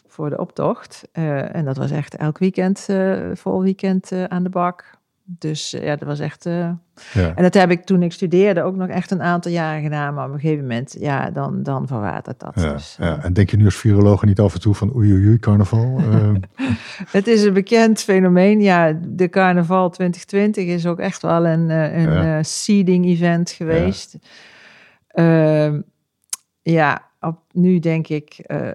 Voor 0.07 0.29
de 0.29 0.37
optocht. 0.37 1.03
en 1.11 1.65
dat 1.65 1.77
was 1.77 1.91
echt 1.91 2.15
elk 2.15 2.37
weekend, 2.37 2.87
vol 3.33 3.61
weekend 3.61 4.11
aan 4.27 4.43
de 4.43 4.49
bak 4.49 4.97
dus 5.37 5.73
eh, 5.73 5.83
ja, 5.83 5.95
dat 5.95 6.07
was 6.07 6.19
echt. 6.19 6.49
Ja. 7.13 7.35
En 7.35 7.43
dat 7.43 7.53
heb 7.53 7.71
ik 7.71 7.83
toen 7.83 8.03
ik 8.03 8.11
studeerde 8.11 8.63
ook 8.63 8.75
nog 8.75 8.87
echt 8.87 9.11
een 9.11 9.21
aantal 9.21 9.51
jaren 9.51 9.81
gedaan. 9.81 10.13
Maar 10.13 10.27
op 10.27 10.33
een 10.33 10.39
gegeven 10.39 10.61
moment, 10.61 10.95
ja, 10.99 11.29
dan, 11.29 11.63
dan 11.63 11.87
verwatert 11.87 12.39
dat. 12.39 12.51
Ja, 12.55 12.73
dus, 12.73 12.95
ja. 12.99 13.17
Eh. 13.17 13.25
En 13.25 13.33
denk 13.33 13.49
je 13.49 13.57
nu 13.57 13.65
als 13.65 13.75
viroloog 13.75 14.23
niet 14.23 14.39
af 14.39 14.53
en 14.53 14.61
toe 14.61 14.75
van 14.75 14.95
oei 14.95 15.13
oei, 15.13 15.27
oei 15.27 15.39
carnaval? 15.39 16.01
het 17.11 17.27
is 17.27 17.43
een 17.43 17.53
bekend 17.53 18.01
fenomeen. 18.01 18.61
Ja, 18.61 18.99
de 19.07 19.29
carnaval 19.29 19.89
2020 19.89 20.65
is 20.65 20.85
ook 20.85 20.99
echt 20.99 21.21
wel 21.21 21.45
een, 21.45 21.69
een 21.69 22.45
seeding 22.45 23.05
event 23.05 23.49
geweest. 23.49 24.17
Ja, 25.07 25.65
ehm, 25.65 25.81
ja 26.61 27.07
op, 27.19 27.39
nu 27.51 27.79
denk 27.79 28.07
ik 28.07 28.43
uh, 28.47 28.69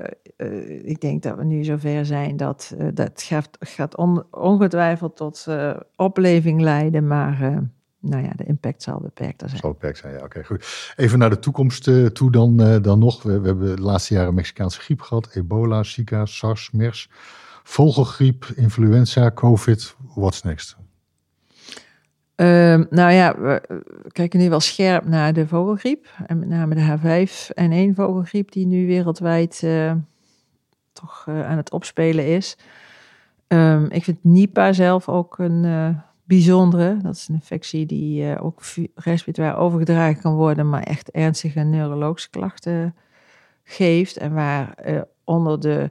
ik 0.85 1.01
denk 1.01 1.23
dat 1.23 1.37
we 1.37 1.45
nu 1.45 1.65
zover 1.65 2.07
zijn 2.07 2.37
dat 2.37 2.75
uh, 2.79 2.89
dat 2.95 3.23
gaat, 3.23 3.49
gaat 3.61 3.97
on, 3.97 4.25
ongetwijfeld 4.31 5.17
tot 5.17 5.47
opleving 5.97 6.61
leiden, 6.61 7.07
maar 7.07 7.63
nou 8.05 8.23
ja, 8.23 8.33
de 8.37 8.45
impact 8.45 8.83
zal 8.83 9.01
beperkter 9.01 9.49
zijn. 9.49 9.61
Zal 9.61 9.71
beperkt 9.71 9.99
zijn, 9.99 10.13
ja, 10.13 10.25
oké, 10.25 10.45
goed. 10.45 10.93
Even 10.97 11.19
naar 11.19 11.31
de 11.31 11.39
toekomst 11.39 12.15
toe 12.15 12.31
dan, 12.31 12.83
dan 12.83 12.99
nog. 12.99 13.23
We, 13.23 13.41
we, 13.41 13.47
hebben 13.47 13.77
de 13.77 13.83
laatste 13.83 14.15
jaren 14.15 14.35
Mexicaanse 14.35 14.81
griep 14.81 15.01
gehad, 15.01 15.29
ebola, 15.35 15.83
Zika, 15.83 16.27
SARS, 16.27 16.71
MERS, 16.71 17.09
vogelgriep, 17.63 18.47
influenza, 18.55 19.31
COVID. 19.31 19.97
What's 20.15 20.43
next? 20.43 20.77
Uh, 22.37 22.81
nou 22.91 23.13
ja, 23.13 23.39
we 23.39 23.63
kijken 24.13 24.41
nu 24.41 24.49
wel 24.49 24.61
scherp 24.61 25.05
naar 25.05 25.33
de 25.33 25.47
vogelgriep. 25.47 26.07
En 26.27 26.39
met 26.39 26.49
name 26.49 26.75
de 26.75 26.99
H5N1 26.99 27.95
vogelgriep, 27.95 28.53
die 28.53 28.67
nu 28.67 28.87
wereldwijd 28.87 29.61
uh, 29.65 29.93
toch 30.93 31.25
aan 31.29 31.57
het 31.57 31.71
opspelen 31.71 32.27
is. 32.27 32.57
Um, 33.49 33.91
ik 33.91 34.05
vind 34.05 34.19
Nipah 34.25 34.75
zelf 34.75 35.09
ook 35.09 35.39
een 35.39 35.65
bijzondere. 36.25 36.97
Dat 37.03 37.15
is 37.15 37.29
een 37.29 37.35
infectie 37.35 37.87
die 37.87 38.41
ook 38.41 38.63
respiratoire 38.95 39.57
overgedragen 39.57 40.23
kan 40.23 40.35
worden, 40.35 40.69
maar 40.69 40.83
echt 40.83 41.11
ernstige 41.11 41.61
neurologische 41.61 42.31
klachten 42.31 42.95
geeft. 43.65 44.17
En 44.17 44.33
waar 44.33 44.75
onder 45.25 45.61
de 45.61 45.91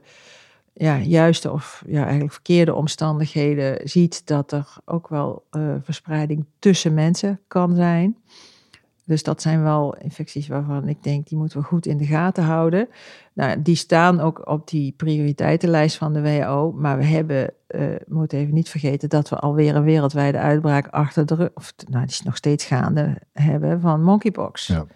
ja, 0.74 0.98
juiste 0.98 1.52
of 1.52 1.82
ja, 1.86 2.02
eigenlijk 2.02 2.32
verkeerde 2.32 2.74
omstandigheden 2.74 3.88
ziet 3.88 4.26
dat 4.26 4.52
er 4.52 4.76
ook 4.84 5.08
wel 5.08 5.46
uh, 5.50 5.74
verspreiding 5.82 6.44
tussen 6.58 6.94
mensen 6.94 7.40
kan 7.48 7.74
zijn. 7.74 8.16
Dus 9.06 9.22
dat 9.22 9.42
zijn 9.42 9.62
wel 9.62 9.96
infecties 9.96 10.48
waarvan 10.48 10.88
ik 10.88 11.02
denk, 11.02 11.28
die 11.28 11.38
moeten 11.38 11.58
we 11.58 11.64
goed 11.64 11.86
in 11.86 11.96
de 11.96 12.06
gaten 12.06 12.44
houden. 12.44 12.88
Nou, 13.32 13.62
die 13.62 13.76
staan 13.76 14.20
ook 14.20 14.48
op 14.48 14.68
die 14.68 14.92
prioriteitenlijst 14.96 15.96
van 15.96 16.12
de 16.12 16.22
WHO. 16.22 16.72
Maar 16.72 16.96
we 16.96 17.04
hebben, 17.04 17.52
uh, 17.68 17.86
moeten 18.06 18.38
even 18.38 18.54
niet 18.54 18.68
vergeten, 18.68 19.08
dat 19.08 19.28
we 19.28 19.36
alweer 19.36 19.76
een 19.76 19.82
wereldwijde 19.82 20.38
uitbraak 20.38 20.86
achter 20.86 21.26
de 21.26 21.34
rug, 21.34 21.50
of 21.54 21.74
nou, 21.88 22.04
die 22.04 22.14
is 22.14 22.22
nog 22.22 22.36
steeds 22.36 22.64
gaande, 22.64 23.18
hebben 23.32 23.80
van 23.80 24.02
monkeypox. 24.02 24.66
Ja. 24.66 24.86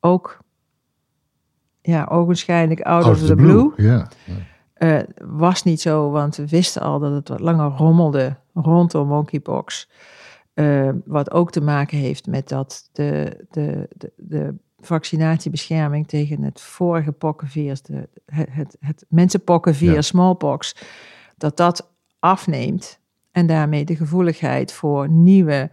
Ook, 0.00 0.38
ja, 1.80 2.04
ogenschijnlijk 2.04 2.80
out, 2.80 3.04
out 3.04 3.20
of 3.20 3.26
the, 3.26 3.34
blue. 3.34 3.72
Uh, 4.78 5.00
was 5.24 5.62
niet 5.62 5.80
zo, 5.80 6.10
want 6.10 6.36
we 6.36 6.48
wisten 6.48 6.82
al 6.82 6.98
dat 6.98 7.12
het 7.12 7.28
wat 7.28 7.40
langer 7.40 7.70
rommelde 7.70 8.36
rondom 8.54 9.08
monkeypox. 9.08 9.88
Uh, 10.60 10.90
wat 11.04 11.30
ook 11.30 11.50
te 11.50 11.60
maken 11.60 11.98
heeft 11.98 12.26
met 12.26 12.48
dat 12.48 12.88
de, 12.92 13.44
de, 13.50 13.88
de, 13.96 14.12
de 14.16 14.54
vaccinatiebescherming 14.80 16.08
tegen 16.08 16.42
het 16.42 16.60
vorige 16.60 17.12
pokkenvirus, 17.12 17.82
de, 17.82 18.08
het, 18.26 18.48
het, 18.50 18.76
het 18.80 19.04
mensenpokkenvirus, 19.08 20.06
smallpox, 20.06 20.76
dat 21.36 21.56
dat 21.56 21.90
afneemt. 22.18 22.98
En 23.32 23.46
daarmee 23.46 23.84
de 23.84 23.96
gevoeligheid 23.96 24.72
voor 24.72 25.08
nieuwe 25.08 25.70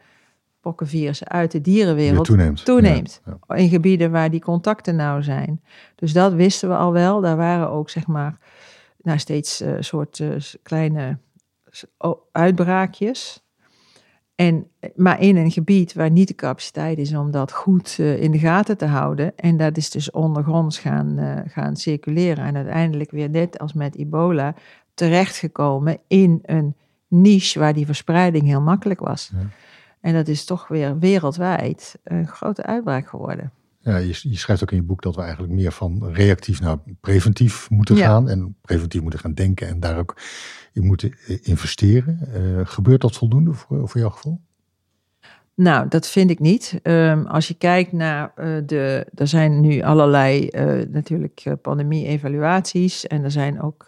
pokkenvirussen 0.59 1.27
uit 1.27 1.51
de 1.51 1.61
dierenwereld 1.61 2.25
toeneemt. 2.25 2.65
toeneemt 2.65 3.21
In 3.47 3.69
gebieden 3.69 4.11
waar 4.11 4.29
die 4.29 4.41
contacten 4.41 4.95
nou 4.95 5.23
zijn. 5.23 5.61
Dus 5.95 6.13
dat 6.13 6.33
wisten 6.33 6.69
we 6.69 6.75
al 6.75 6.91
wel. 6.91 7.21
Daar 7.21 7.37
waren 7.37 7.69
ook 7.69 7.89
zeg 7.89 8.07
maar 8.07 8.37
nou, 9.01 9.19
steeds 9.19 9.61
uh, 9.61 9.75
soort 9.79 10.19
uh, 10.19 10.35
kleine 10.63 11.17
uitbraakjes. 12.31 13.46
En, 14.37 14.67
maar 14.95 15.21
in 15.21 15.35
een 15.35 15.51
gebied 15.51 15.93
waar 15.93 16.11
niet 16.11 16.27
de 16.27 16.35
capaciteit 16.35 16.97
is 16.97 17.15
om 17.15 17.31
dat 17.31 17.51
goed 17.51 17.97
uh, 17.99 18.21
in 18.21 18.31
de 18.31 18.39
gaten 18.39 18.77
te 18.77 18.85
houden. 18.85 19.37
En 19.37 19.57
dat 19.57 19.77
is 19.77 19.89
dus 19.89 20.11
ondergronds 20.11 20.79
gaan, 20.79 21.19
uh, 21.19 21.39
gaan 21.45 21.75
circuleren. 21.75 22.45
En 22.45 22.55
uiteindelijk 22.55 23.11
weer 23.11 23.29
net 23.29 23.59
als 23.59 23.73
met 23.73 23.95
ebola 23.95 24.55
terechtgekomen 24.93 25.97
in 26.07 26.39
een 26.45 26.75
niche 27.07 27.59
waar 27.59 27.73
die 27.73 27.85
verspreiding 27.85 28.45
heel 28.45 28.61
makkelijk 28.61 28.99
was. 28.99 29.31
Ja. 29.33 29.47
En 30.01 30.13
dat 30.13 30.27
is 30.27 30.45
toch 30.45 30.67
weer 30.67 30.99
wereldwijd 30.99 31.99
een 32.03 32.27
grote 32.27 32.63
uitbraak 32.63 33.07
geworden. 33.07 33.51
Ja, 33.87 33.97
je, 33.97 34.19
je, 34.21 34.37
schrijft 34.37 34.63
ook 34.63 34.71
in 34.71 34.77
je 34.77 34.83
boek 34.83 35.01
dat 35.01 35.15
we 35.15 35.21
eigenlijk 35.21 35.53
meer 35.53 35.71
van 35.71 36.09
reactief 36.11 36.61
naar 36.61 36.77
preventief 37.01 37.69
moeten 37.69 37.97
gaan. 37.97 38.29
En 38.29 38.55
preventief 38.61 39.01
moeten 39.01 39.19
gaan 39.19 39.33
denken 39.33 39.67
en 39.67 39.79
daar 39.79 39.97
ook 39.97 40.17
in 40.73 40.85
moeten 40.85 41.13
investeren. 41.41 42.19
Uh, 42.35 42.61
gebeurt 42.63 43.01
dat 43.01 43.15
voldoende 43.15 43.53
voor, 43.53 43.89
voor 43.89 43.99
jouw 43.99 44.09
gevoel? 44.09 44.41
Nou, 45.55 45.87
dat 45.87 46.07
vind 46.07 46.29
ik 46.29 46.39
niet. 46.39 46.79
Um, 46.83 47.25
als 47.25 47.47
je 47.47 47.53
kijkt 47.53 47.91
naar 47.91 48.31
uh, 48.37 48.57
de. 48.65 49.07
Er 49.15 49.27
zijn 49.27 49.61
nu 49.61 49.81
allerlei 49.81 50.49
uh, 50.51 50.85
natuurlijk 50.89 51.55
pandemie-evaluaties. 51.61 53.07
En 53.07 53.23
er 53.23 53.31
zijn 53.31 53.61
ook 53.61 53.87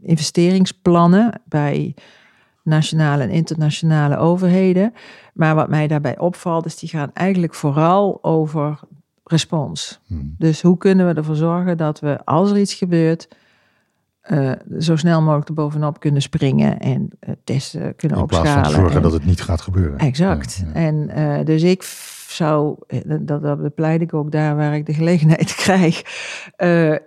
investeringsplannen 0.00 1.40
bij 1.44 1.94
nationale 2.68 3.22
en 3.22 3.30
internationale 3.30 4.16
overheden. 4.16 4.92
Maar 5.34 5.54
wat 5.54 5.68
mij 5.68 5.86
daarbij 5.86 6.18
opvalt, 6.18 6.66
is 6.66 6.78
die 6.78 6.88
gaan 6.88 7.10
eigenlijk 7.12 7.54
vooral 7.54 8.18
over 8.22 8.80
respons. 9.24 10.00
Hmm. 10.06 10.34
Dus 10.38 10.62
hoe 10.62 10.78
kunnen 10.78 11.06
we 11.06 11.14
ervoor 11.14 11.36
zorgen 11.36 11.76
dat 11.76 12.00
we, 12.00 12.24
als 12.24 12.50
er 12.50 12.58
iets 12.58 12.74
gebeurt, 12.74 13.28
uh, 14.30 14.52
zo 14.78 14.96
snel 14.96 15.22
mogelijk 15.22 15.48
er 15.48 15.54
bovenop 15.54 16.00
kunnen 16.00 16.22
springen 16.22 16.78
en 16.78 17.10
uh, 17.20 17.34
testen 17.44 17.96
kunnen 17.96 18.18
opschalen. 18.18 18.48
In 18.48 18.54
plaats 18.54 18.74
van 18.74 18.80
zorgen 18.80 19.02
dat 19.02 19.12
het 19.12 19.24
niet 19.24 19.40
gaat 19.40 19.60
gebeuren. 19.60 19.98
Exact. 19.98 20.64
En 20.72 21.10
uh, 21.16 21.44
dus 21.44 21.62
ik 21.62 21.82
zou, 22.28 22.76
dat, 23.20 23.42
dat 23.42 23.62
bepleit 23.62 24.00
ik 24.00 24.14
ook 24.14 24.32
daar 24.32 24.56
waar 24.56 24.74
ik 24.74 24.86
de 24.86 24.94
gelegenheid 24.94 25.54
krijg. 25.64 26.02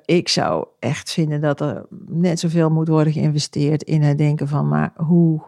ik 0.05 0.29
zou 0.29 0.65
echt 0.79 1.11
vinden 1.11 1.41
dat 1.41 1.61
er 1.61 1.85
net 2.07 2.39
zoveel 2.39 2.69
moet 2.69 2.87
worden 2.87 3.13
geïnvesteerd 3.13 3.83
in 3.83 4.01
het 4.01 4.17
denken 4.17 4.47
van, 4.47 4.67
maar 4.67 4.93
hoe, 4.95 5.41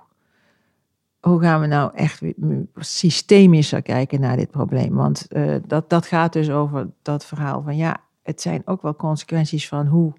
hoe 1.24 1.42
gaan 1.42 1.62
we 1.62 1.68
nou 1.68 1.92
echt 1.96 2.22
systemischer 2.76 3.82
kijken 3.82 4.20
naar 4.20 4.38
dit 4.38 4.52
probleem? 4.52 4.94
Want 4.94 5.28
dat, 5.68 5.90
dat 5.90 6.06
gaat 6.06 6.34
dus 6.34 6.50
over 6.50 6.90
dat 7.02 7.26
verhaal 7.26 7.62
van, 7.62 7.76
ja, 7.76 8.02
het 8.22 8.42
zijn 8.42 8.62
ook 8.66 8.82
wel 8.82 8.96
consequenties 8.96 9.68
van 9.68 9.88
hoe 9.88 10.14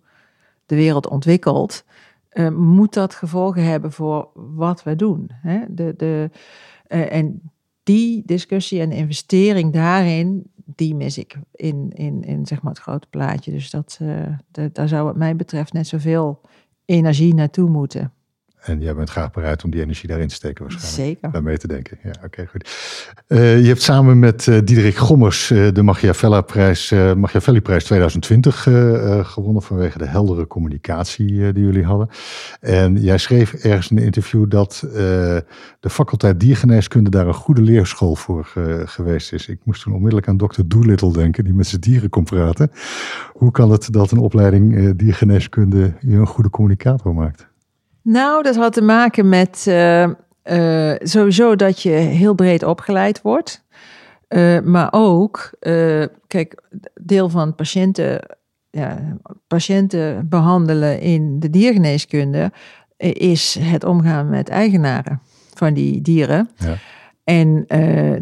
de 0.67 0.75
wereld 0.75 1.09
ontwikkelt, 1.09 1.85
uh, 2.33 2.49
moet 2.51 2.95
dat 2.95 3.14
gevolgen 3.14 3.64
hebben 3.64 3.93
voor 3.93 4.29
wat 4.35 4.83
we 4.83 4.97
doen. 4.97 5.31
Hè? 5.33 5.61
De, 5.69 5.95
de, 5.97 6.31
uh, 6.88 7.12
en 7.12 7.51
die 7.83 8.23
discussie 8.27 8.81
en 8.81 8.93
investering 8.93 9.73
daarin, 9.73 10.51
die 10.55 10.95
mis 10.95 11.19
ik 11.19 11.38
in, 11.53 11.90
in, 11.95 12.23
in 12.23 12.47
zeg 12.47 12.62
maar 12.62 12.73
het 12.73 12.83
grote 12.83 13.07
plaatje. 13.11 13.51
Dus 13.51 13.71
dat, 13.71 14.01
daar 14.73 14.88
zou 14.88 15.05
wat 15.05 15.17
mij 15.17 15.37
betreft 15.37 15.73
net 15.73 15.87
zoveel 15.87 16.40
energie 16.85 17.35
naartoe 17.35 17.71
moeten. 17.71 18.12
En 18.64 18.81
jij 18.81 18.94
bent 18.94 19.11
graag 19.11 19.31
bereid 19.31 19.64
om 19.64 19.70
die 19.70 19.83
energie 19.83 20.09
daarin 20.09 20.29
te 20.29 20.35
steken 20.35 20.62
waarschijnlijk. 20.62 21.03
Zeker. 21.03 21.33
Daar 21.33 21.42
mee 21.42 21.59
te 21.59 21.66
denken. 21.66 21.98
Ja, 22.03 22.12
oké, 22.24 22.46
goed. 22.46 22.70
Uh, 23.29 23.61
je 23.61 23.66
hebt 23.66 23.83
samen 23.83 24.18
met 24.18 24.46
uh, 24.46 24.59
Diederik 24.64 24.96
Gommers 24.96 25.50
uh, 25.50 25.72
de 25.72 25.83
Machiavelli-prijs 25.83 26.90
Machiavelli 27.16 27.61
2020 27.61 28.62
gewonnen 29.22 29.62
vanwege 29.62 29.98
de 29.98 30.07
heldere 30.07 30.46
communicatie 30.46 31.53
die 31.53 31.64
jullie 31.64 31.85
hadden. 31.85 32.09
En 32.61 33.00
jij 33.00 33.18
schreef 33.18 33.53
ergens 33.53 33.90
in 33.90 33.96
een 33.96 34.03
interview 34.03 34.50
dat 34.50 34.87
de 35.81 35.90
faculteit 35.90 36.40
diergeneeskunde 36.40 37.11
daar 37.11 37.27
een 37.27 37.35
goede 37.35 37.62
leerschool 37.62 38.14
voor 38.14 38.53
geweest 38.85 39.33
is. 39.33 39.48
Ik 39.48 39.59
moest 39.64 39.83
toen 39.83 39.92
onmiddellijk 39.92 40.29
aan 40.29 40.37
dokter 40.37 40.68
Doolittle 40.68 41.12
denken, 41.12 41.44
die 41.44 41.55
met 41.55 41.66
zijn 41.66 41.81
dieren 41.81 42.09
kon 42.09 42.24
praten. 42.24 42.70
Hoe 43.33 43.50
kan 43.50 43.70
het 43.70 43.92
dat 43.92 44.11
een 44.11 44.18
opleiding 44.18 44.96
diergeneeskunde 44.96 45.92
je 46.00 46.16
een 46.16 46.27
goede 46.27 46.50
communicator 46.50 47.14
maakt? 47.14 47.53
Nou, 48.05 48.43
dat 48.43 48.57
had 48.57 48.73
te 48.73 48.83
maken 48.83 49.29
met 49.29 49.64
uh, 49.69 50.09
uh, 50.45 50.95
sowieso 50.99 51.57
dat 51.57 51.83
je 51.83 51.90
heel 51.90 52.35
breed 52.35 52.62
opgeleid 52.62 53.23
wordt. 53.23 53.64
Uh, 54.29 54.61
maar 54.61 54.88
ook, 54.90 55.51
kijk, 56.27 56.62
deel 57.01 57.29
van 57.29 57.55
patiënten, 57.55 58.38
ja, 58.71 59.19
patiënten 59.47 60.29
behandelen 60.29 61.01
in 61.01 61.40
de 61.40 61.51
diergeneeskunde 61.51 62.53
is 62.97 63.57
het 63.61 63.85
omgaan 63.85 64.29
met 64.29 64.49
eigenaren 64.49 65.21
van 65.55 65.75
die 65.75 66.01
dieren. 66.01 66.51
Ja. 66.57 66.75
En 67.25 67.67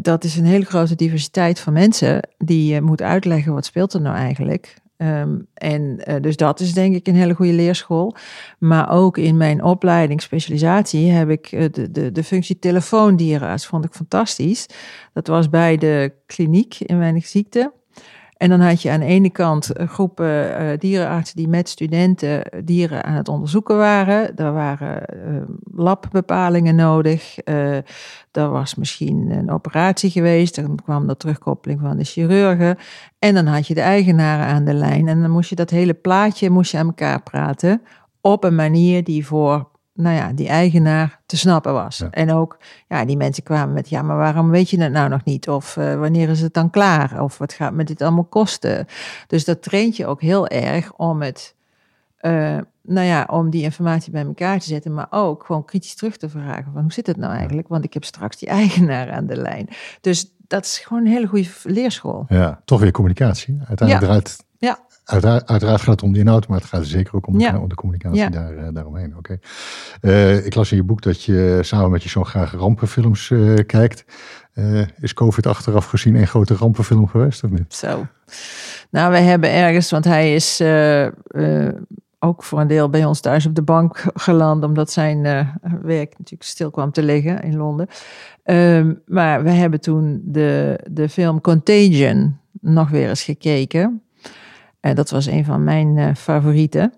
dat 0.02 0.24
is 0.24 0.36
een 0.36 0.44
hele 0.44 0.64
grote 0.64 0.94
diversiteit 0.94 1.60
van 1.60 1.72
mensen 1.72 2.28
die 2.38 2.74
je 2.74 2.80
moet 2.80 3.02
uitleggen 3.02 3.54
wat 3.54 3.64
speelt 3.64 3.92
er 3.92 4.00
nou 4.00 4.16
eigenlijk. 4.16 4.74
Um, 5.02 5.46
en 5.54 6.00
uh, 6.08 6.14
dus 6.20 6.36
dat 6.36 6.60
is 6.60 6.72
denk 6.72 6.94
ik 6.94 7.06
een 7.06 7.14
hele 7.14 7.34
goede 7.34 7.52
leerschool. 7.52 8.14
Maar 8.58 8.90
ook 8.90 9.18
in 9.18 9.36
mijn 9.36 9.62
opleiding, 9.62 10.22
specialisatie, 10.22 11.10
heb 11.10 11.30
ik 11.30 11.52
uh, 11.52 11.64
de, 11.72 11.90
de, 11.90 12.12
de 12.12 12.24
functie 12.24 12.58
telefoondierenarts. 12.58 13.66
Vond 13.66 13.84
ik 13.84 13.92
fantastisch. 13.92 14.66
Dat 15.12 15.26
was 15.26 15.48
bij 15.48 15.76
de 15.76 16.12
kliniek 16.26 16.74
in 16.78 16.98
weinig 16.98 17.26
ziekte. 17.26 17.72
En 18.42 18.48
dan 18.48 18.60
had 18.60 18.82
je 18.82 18.90
aan 18.90 19.00
de 19.00 19.06
ene 19.06 19.30
kant 19.30 19.70
groepen 19.74 20.62
uh, 20.62 20.78
dierenartsen 20.78 21.36
die 21.36 21.48
met 21.48 21.68
studenten 21.68 22.42
dieren 22.64 23.04
aan 23.04 23.14
het 23.14 23.28
onderzoeken 23.28 23.76
waren. 23.76 24.36
Er 24.36 24.52
waren 24.52 25.02
labbepalingen 25.74 26.74
nodig. 26.74 27.38
Er 27.44 28.50
was 28.50 28.74
misschien 28.74 29.30
een 29.30 29.50
operatie 29.50 30.10
geweest. 30.10 30.54
Dan 30.54 30.78
kwam 30.84 31.06
de 31.06 31.16
terugkoppeling 31.16 31.80
van 31.80 31.96
de 31.96 32.04
chirurgen. 32.04 32.76
En 33.18 33.34
dan 33.34 33.46
had 33.46 33.66
je 33.66 33.74
de 33.74 33.80
eigenaren 33.80 34.46
aan 34.46 34.64
de 34.64 34.74
lijn. 34.74 35.08
En 35.08 35.20
dan 35.20 35.30
moest 35.30 35.50
je 35.50 35.56
dat 35.56 35.70
hele 35.70 35.94
plaatje 35.94 36.50
moest 36.50 36.70
je 36.70 36.78
aan 36.78 36.86
elkaar 36.86 37.22
praten. 37.22 37.82
Op 38.20 38.44
een 38.44 38.54
manier 38.54 39.04
die 39.04 39.26
voor 39.26 39.70
nou 39.94 40.16
ja, 40.16 40.32
die 40.32 40.48
eigenaar 40.48 41.20
te 41.26 41.36
snappen 41.36 41.72
was. 41.72 42.04
En 42.10 42.32
ook, 42.32 42.58
ja, 42.88 43.04
die 43.04 43.16
mensen 43.16 43.42
kwamen 43.42 43.74
met, 43.74 43.88
ja, 43.88 44.02
maar 44.02 44.16
waarom 44.16 44.50
weet 44.50 44.70
je 44.70 44.82
het 44.82 44.92
nou 44.92 45.08
nog 45.08 45.24
niet? 45.24 45.48
Of 45.48 45.76
uh, 45.76 45.94
wanneer 45.94 46.28
is 46.28 46.40
het 46.40 46.54
dan 46.54 46.70
klaar? 46.70 47.22
Of 47.22 47.38
wat 47.38 47.52
gaat 47.52 47.72
met 47.72 47.86
dit 47.86 48.02
allemaal 48.02 48.24
kosten? 48.24 48.86
Dus 49.26 49.44
dat 49.44 49.62
traint 49.62 49.96
je 49.96 50.06
ook 50.06 50.20
heel 50.20 50.48
erg 50.48 50.92
om 50.92 51.22
het, 51.22 51.54
uh, 52.20 52.58
nou 52.82 53.06
ja, 53.06 53.26
om 53.30 53.50
die 53.50 53.62
informatie 53.62 54.12
bij 54.12 54.24
elkaar 54.24 54.58
te 54.58 54.66
zetten, 54.66 54.94
maar 54.94 55.06
ook 55.10 55.44
gewoon 55.44 55.64
kritisch 55.64 55.94
terug 55.94 56.16
te 56.16 56.28
vragen 56.28 56.72
van, 56.72 56.82
hoe 56.82 56.92
zit 56.92 57.06
het 57.06 57.16
nou 57.16 57.34
eigenlijk? 57.34 57.68
Want 57.68 57.84
ik 57.84 57.92
heb 57.92 58.04
straks 58.04 58.36
die 58.36 58.48
eigenaar 58.48 59.10
aan 59.10 59.26
de 59.26 59.36
lijn. 59.36 59.68
Dus 60.00 60.34
dat 60.46 60.64
is 60.64 60.78
gewoon 60.78 61.04
een 61.04 61.12
hele 61.12 61.26
goede 61.26 61.48
leerschool. 61.62 62.24
Ja, 62.28 62.60
toch 62.64 62.80
weer 62.80 62.90
communicatie. 62.90 63.58
Uiteindelijk 63.68 64.00
ja. 64.00 64.06
eruit 64.06 64.44
ja. 64.58 64.78
Uiteraard, 65.04 65.46
uiteraard, 65.46 65.80
gaat 65.80 65.94
het 65.94 66.02
om 66.02 66.12
de 66.12 66.18
inhoud, 66.18 66.48
maar 66.48 66.58
het 66.58 66.66
gaat 66.66 66.86
zeker 66.86 67.14
ook 67.14 67.26
om, 67.26 67.38
de, 67.38 67.58
om 67.58 67.68
de 67.68 67.74
communicatie 67.74 68.30
daar, 68.30 68.54
uh, 68.54 68.68
daaromheen. 68.72 69.16
Oké. 69.16 69.38
Okay. 69.98 70.34
Uh, 70.36 70.46
ik 70.46 70.54
las 70.54 70.70
in 70.70 70.76
je 70.76 70.82
boek 70.82 71.02
dat 71.02 71.22
je 71.22 71.58
samen 71.62 71.90
met 71.90 72.02
je 72.02 72.08
zoon 72.08 72.26
graag 72.26 72.52
rampenfilms 72.52 73.30
uh, 73.30 73.58
kijkt. 73.66 74.04
is 75.00 75.14
COVID 75.14 75.46
achteraf 75.46 75.86
gezien 75.86 76.14
een 76.14 76.26
grote 76.26 76.54
rampenfilm 76.54 77.08
geweest 77.08 77.44
of 77.44 77.50
niet? 77.50 77.74
Zo. 77.74 78.06
Nou, 78.90 79.12
we 79.12 79.18
hebben 79.18 79.50
ergens, 79.50 79.90
want 79.90 80.04
hij 80.04 80.34
is 80.34 80.62
ook 82.18 82.42
voor 82.42 82.60
een 82.60 82.66
deel 82.66 82.88
bij 82.90 83.04
ons 83.04 83.20
thuis 83.20 83.46
op 83.46 83.54
de 83.54 83.62
bank 83.62 84.04
geland, 84.14 84.64
omdat 84.64 84.90
zijn 84.90 85.22
werk 85.82 86.18
natuurlijk 86.18 86.42
stil 86.42 86.70
kwam 86.70 86.92
te 86.92 87.02
liggen 87.02 87.42
in 87.42 87.56
Londen. 87.56 87.86
Ehm, 88.42 88.94
maar 89.06 89.42
we 89.42 89.50
hebben 89.50 89.80
toen 89.80 90.22
de, 90.24 90.78
de 90.90 91.08
film 91.08 91.40
Contagion 91.40 92.36
nog 92.60 92.90
weer 92.90 93.08
eens 93.08 93.22
gekeken. 93.22 94.02
En 94.82 94.94
dat 94.94 95.10
was 95.10 95.26
een 95.26 95.44
van 95.44 95.64
mijn 95.64 95.96
uh, 95.96 96.14
favorieten. 96.14 96.92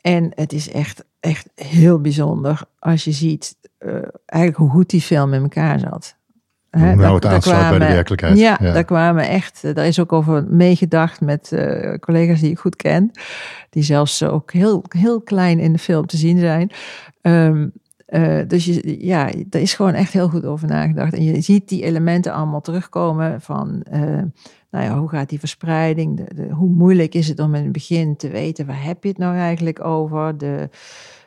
En 0.00 0.32
het 0.34 0.52
is 0.52 0.70
echt, 0.70 1.04
echt 1.20 1.48
heel 1.54 2.00
bijzonder 2.00 2.60
als 2.78 3.04
je 3.04 3.12
ziet 3.12 3.56
uh, 3.78 3.92
eigenlijk 4.26 4.56
hoe 4.56 4.70
goed 4.70 4.90
die 4.90 5.00
film 5.00 5.32
in 5.32 5.42
elkaar 5.42 5.78
zat. 5.78 6.16
Hoe 6.70 6.94
nou 6.94 7.14
het 7.14 7.24
aansluit 7.24 7.78
bij 7.78 7.88
de 7.88 7.94
werkelijkheid. 7.94 8.38
Ja, 8.38 8.58
ja, 8.60 8.72
daar 8.72 8.84
kwamen 8.84 9.28
echt, 9.28 9.74
daar 9.74 9.86
is 9.86 10.00
ook 10.00 10.12
over 10.12 10.44
meegedacht 10.48 11.20
met 11.20 11.50
uh, 11.52 11.94
collega's 11.94 12.40
die 12.40 12.50
ik 12.50 12.58
goed 12.58 12.76
ken. 12.76 13.10
Die 13.70 13.82
zelfs 13.82 14.22
ook 14.22 14.52
heel, 14.52 14.84
heel 14.88 15.20
klein 15.20 15.58
in 15.58 15.72
de 15.72 15.78
film 15.78 16.06
te 16.06 16.16
zien 16.16 16.38
zijn. 16.38 16.70
Um, 17.22 17.72
uh, 18.06 18.40
dus 18.46 18.64
je, 18.64 19.06
ja, 19.06 19.32
er 19.50 19.60
is 19.60 19.74
gewoon 19.74 19.94
echt 19.94 20.12
heel 20.12 20.28
goed 20.28 20.44
over 20.44 20.68
nagedacht. 20.68 21.12
En 21.12 21.22
je 21.22 21.40
ziet 21.40 21.68
die 21.68 21.82
elementen 21.82 22.32
allemaal 22.32 22.60
terugkomen 22.60 23.40
van 23.40 23.86
uh, 23.92 24.22
nou 24.70 24.84
ja, 24.84 24.98
hoe 24.98 25.08
gaat 25.08 25.28
die 25.28 25.38
verspreiding? 25.38 26.16
De, 26.16 26.34
de, 26.34 26.48
hoe 26.48 26.68
moeilijk 26.68 27.14
is 27.14 27.28
het 27.28 27.38
om 27.38 27.54
in 27.54 27.62
het 27.62 27.72
begin 27.72 28.16
te 28.16 28.28
weten 28.28 28.66
waar 28.66 28.84
heb 28.84 29.02
je 29.02 29.08
het 29.08 29.18
nou 29.18 29.36
eigenlijk 29.36 29.84
over? 29.84 30.38
De, 30.38 30.68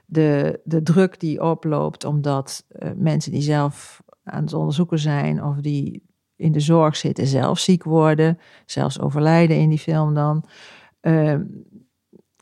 de, 0.06 0.60
de 0.64 0.82
druk 0.82 1.20
die 1.20 1.44
oploopt 1.44 2.04
omdat 2.04 2.66
uh, 2.70 2.90
mensen 2.96 3.32
die 3.32 3.42
zelf 3.42 4.02
aan 4.24 4.44
het 4.44 4.54
onderzoeken 4.54 5.00
zijn 5.00 5.44
of 5.44 5.58
die 5.58 6.08
in 6.36 6.52
de 6.52 6.60
zorg 6.60 6.96
zitten 6.96 7.28
zelf 7.28 7.60
ziek 7.60 7.84
worden, 7.84 8.38
zelfs 8.66 9.00
overlijden 9.00 9.58
in 9.58 9.70
die 9.70 9.80
film 9.80 10.14
dan. 10.14 10.44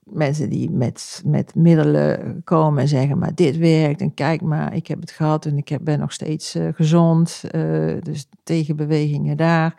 Mensen 0.10 0.50
die 0.50 0.72
met, 0.72 1.22
met 1.26 1.56
middelen 1.56 2.42
komen 2.44 2.82
en 2.82 2.88
zeggen, 2.88 3.18
maar 3.18 3.36
dit 3.36 3.58
werkt 3.58 4.02
en 4.02 4.14
kijk 4.14 4.42
maar, 4.42 4.74
ik 4.74 4.88
heb 4.88 5.02
het 5.02 5.12
gehad 5.12 5.46
en 5.46 5.58
ik 5.58 5.78
ben 5.82 6.00
nog 6.00 6.12
steeds 6.12 6.56
uh, 6.56 6.68
gezond. 6.74 7.44
Uh, 7.52 8.02
dus 8.02 8.30
tegenbewegingen 8.44 9.38
daar 9.38 9.76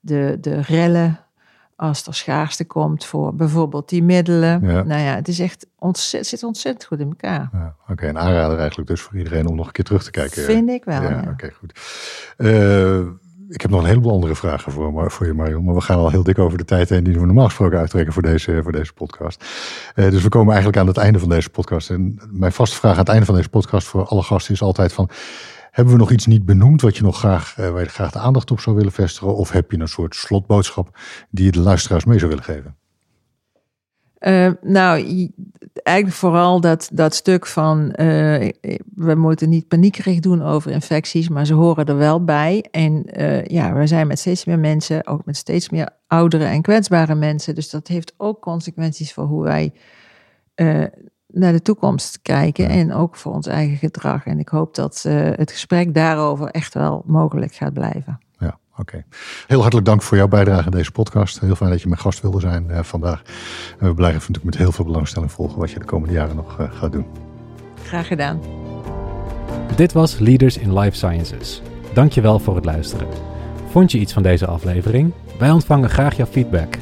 de, 0.00 0.38
de 0.40 0.60
rellen 0.60 1.18
als 1.76 2.06
er 2.06 2.14
schaarste 2.14 2.64
komt 2.64 3.04
voor 3.04 3.34
bijvoorbeeld 3.34 3.88
die 3.88 4.02
middelen. 4.02 4.62
Nou 4.62 5.00
ja, 5.00 5.14
het 5.14 5.28
is 5.28 5.38
echt 5.38 5.66
ontzettend, 5.78 6.26
zit 6.26 6.42
ontzettend 6.42 6.84
goed 6.84 7.00
in 7.00 7.08
elkaar. 7.08 7.48
Ja, 7.52 7.76
Oké, 7.82 7.92
okay, 7.92 8.08
een 8.08 8.18
aanrader 8.18 8.58
eigenlijk 8.58 8.88
dus 8.88 9.00
voor 9.00 9.16
iedereen 9.16 9.46
om 9.46 9.56
nog 9.56 9.66
een 9.66 9.72
keer 9.72 9.84
terug 9.84 10.04
te 10.04 10.10
kijken. 10.10 10.42
Vind 10.42 10.68
ik 10.68 10.84
wel, 10.84 11.02
ja. 11.02 11.24
Oké, 11.30 11.50
goed. 11.50 11.80
Uh, 12.38 13.06
ik 13.52 13.60
heb 13.60 13.70
nog 13.70 13.80
een 13.80 13.86
heleboel 13.86 14.12
andere 14.12 14.34
vragen 14.34 14.72
voor, 14.72 15.10
voor 15.10 15.26
je, 15.26 15.32
Mario. 15.32 15.62
Maar 15.62 15.74
we 15.74 15.80
gaan 15.80 15.98
al 15.98 16.10
heel 16.10 16.22
dik 16.22 16.38
over 16.38 16.58
de 16.58 16.64
tijd 16.64 16.88
heen 16.88 17.04
die 17.04 17.18
we 17.18 17.26
normaal 17.26 17.44
gesproken 17.44 17.78
uittrekken 17.78 18.12
voor 18.12 18.22
deze, 18.22 18.62
voor 18.62 18.72
deze 18.72 18.92
podcast. 18.92 19.44
Uh, 19.94 20.10
dus 20.10 20.22
we 20.22 20.28
komen 20.28 20.52
eigenlijk 20.52 20.82
aan 20.82 20.86
het 20.86 20.96
einde 20.96 21.18
van 21.18 21.28
deze 21.28 21.50
podcast. 21.50 21.90
En 21.90 22.20
mijn 22.30 22.52
vaste 22.52 22.76
vraag 22.76 22.92
aan 22.92 22.98
het 22.98 23.08
einde 23.08 23.26
van 23.26 23.34
deze 23.34 23.48
podcast 23.48 23.86
voor 23.86 24.06
alle 24.06 24.22
gasten 24.22 24.54
is 24.54 24.62
altijd 24.62 24.92
van... 24.92 25.10
Hebben 25.70 25.92
we 25.92 26.00
nog 26.00 26.10
iets 26.10 26.26
niet 26.26 26.44
benoemd 26.44 26.80
wat 26.80 26.96
je 26.96 27.02
nog 27.02 27.18
graag, 27.18 27.56
uh, 27.58 27.70
waar 27.70 27.82
je 27.82 27.88
graag 27.88 28.10
de 28.10 28.18
aandacht 28.18 28.50
op 28.50 28.60
zou 28.60 28.76
willen 28.76 28.92
vestigen? 28.92 29.36
Of 29.36 29.50
heb 29.50 29.70
je 29.70 29.78
een 29.78 29.88
soort 29.88 30.14
slotboodschap 30.14 30.98
die 31.30 31.44
je 31.44 31.50
de 31.50 31.60
luisteraars 31.60 32.04
mee 32.04 32.18
zou 32.18 32.30
willen 32.30 32.44
geven? 32.44 32.76
Uh, 34.20 34.50
nou, 34.62 35.28
eigenlijk 35.82 36.16
vooral 36.16 36.60
dat, 36.60 36.88
dat 36.92 37.14
stuk 37.14 37.46
van 37.46 37.80
uh, 37.80 38.48
we 38.94 39.14
moeten 39.14 39.48
niet 39.48 39.68
paniekerig 39.68 40.20
doen 40.20 40.42
over 40.42 40.70
infecties, 40.70 41.28
maar 41.28 41.46
ze 41.46 41.54
horen 41.54 41.86
er 41.86 41.96
wel 41.96 42.24
bij. 42.24 42.66
En 42.70 43.20
uh, 43.20 43.44
ja, 43.44 43.72
we 43.74 43.86
zijn 43.86 44.06
met 44.06 44.18
steeds 44.18 44.44
meer 44.44 44.58
mensen, 44.58 45.06
ook 45.06 45.24
met 45.24 45.36
steeds 45.36 45.70
meer 45.70 45.88
oudere 46.06 46.44
en 46.44 46.62
kwetsbare 46.62 47.14
mensen. 47.14 47.54
Dus 47.54 47.70
dat 47.70 47.88
heeft 47.88 48.14
ook 48.16 48.40
consequenties 48.40 49.12
voor 49.12 49.24
hoe 49.24 49.42
wij 49.42 49.72
naar 51.26 51.52
de 51.52 51.62
toekomst 51.62 52.22
kijken 52.22 52.68
en 52.68 52.92
ook 52.92 53.16
voor 53.16 53.32
ons 53.32 53.46
eigen 53.46 53.76
gedrag. 53.76 54.26
En 54.26 54.38
ik 54.38 54.48
hoop 54.48 54.74
dat 54.74 55.02
het 55.36 55.50
gesprek 55.50 55.94
daarover 55.94 56.48
echt 56.48 56.74
wel 56.74 57.02
mogelijk 57.06 57.54
gaat 57.54 57.72
blijven. 57.72 58.18
Oké. 58.76 59.04
Heel 59.46 59.60
hartelijk 59.60 59.86
dank 59.86 60.02
voor 60.02 60.16
jouw 60.16 60.28
bijdrage 60.28 60.64
aan 60.64 60.70
deze 60.70 60.92
podcast. 60.92 61.40
Heel 61.40 61.54
fijn 61.54 61.70
dat 61.70 61.82
je 61.82 61.88
mijn 61.88 62.00
gast 62.00 62.20
wilde 62.20 62.40
zijn 62.40 62.66
uh, 62.70 62.82
vandaag. 62.82 63.22
En 63.78 63.86
we 63.86 63.94
blijven 63.94 64.18
natuurlijk 64.18 64.44
met 64.44 64.56
heel 64.56 64.72
veel 64.72 64.84
belangstelling 64.84 65.32
volgen 65.32 65.58
wat 65.58 65.70
je 65.70 65.78
de 65.78 65.84
komende 65.84 66.14
jaren 66.14 66.36
nog 66.36 66.60
uh, 66.60 66.72
gaat 66.72 66.92
doen. 66.92 67.06
Graag 67.84 68.06
gedaan. 68.06 68.40
Dit 69.76 69.92
was 69.92 70.18
Leaders 70.18 70.58
in 70.58 70.78
Life 70.78 70.96
Sciences. 70.96 71.62
Dankjewel 71.92 72.38
voor 72.38 72.54
het 72.54 72.64
luisteren. 72.64 73.06
Vond 73.70 73.92
je 73.92 73.98
iets 73.98 74.12
van 74.12 74.22
deze 74.22 74.46
aflevering? 74.46 75.12
Wij 75.38 75.50
ontvangen 75.50 75.90
graag 75.90 76.16
jouw 76.16 76.26
feedback. 76.26 76.74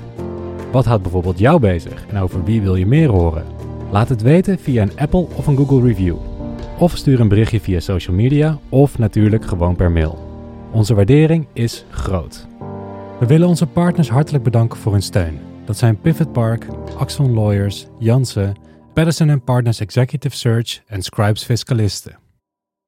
Wat 0.73 0.85
houdt 0.85 1.03
bijvoorbeeld 1.03 1.39
jou 1.39 1.61
bezig 1.61 2.07
en 2.07 2.19
over 2.19 2.45
wie 2.45 2.63
wil 2.63 2.75
je 2.75 2.87
meer 2.87 3.09
horen? 3.09 3.45
Laat 3.91 4.09
het 4.09 4.23
weten 4.23 4.59
via 4.59 4.83
een 4.83 4.99
Apple 4.99 5.27
of 5.35 5.47
een 5.47 5.57
Google 5.57 5.83
review. 5.83 6.17
Of 6.79 6.97
stuur 6.97 7.21
een 7.21 7.29
berichtje 7.29 7.61
via 7.61 7.81
social 7.81 8.17
media 8.17 8.59
of 8.69 8.99
natuurlijk 8.99 9.47
gewoon 9.47 9.77
per 9.77 9.91
mail. 9.91 10.30
Onze 10.73 10.95
waardering 10.95 11.47
is 11.53 11.85
groot. 11.91 12.47
We 13.21 13.27
willen 13.27 13.49
onze 13.49 13.67
partners 13.67 14.09
hartelijk 14.09 14.45
bedanken 14.45 14.79
voor 14.79 14.93
hun 14.93 15.03
steun. 15.03 15.39
Dat 15.65 15.77
zijn 15.77 16.01
Pivot 16.01 16.33
Park, 16.33 16.67
Axon 16.99 17.35
Lawyers, 17.35 17.87
Janssen, 17.99 18.55
Patterson 18.95 19.45
Partners 19.45 19.81
Executive 19.81 20.37
Search 20.37 20.83
en 20.87 21.03
Scribes 21.03 21.45
Fiscalisten. 21.45 22.20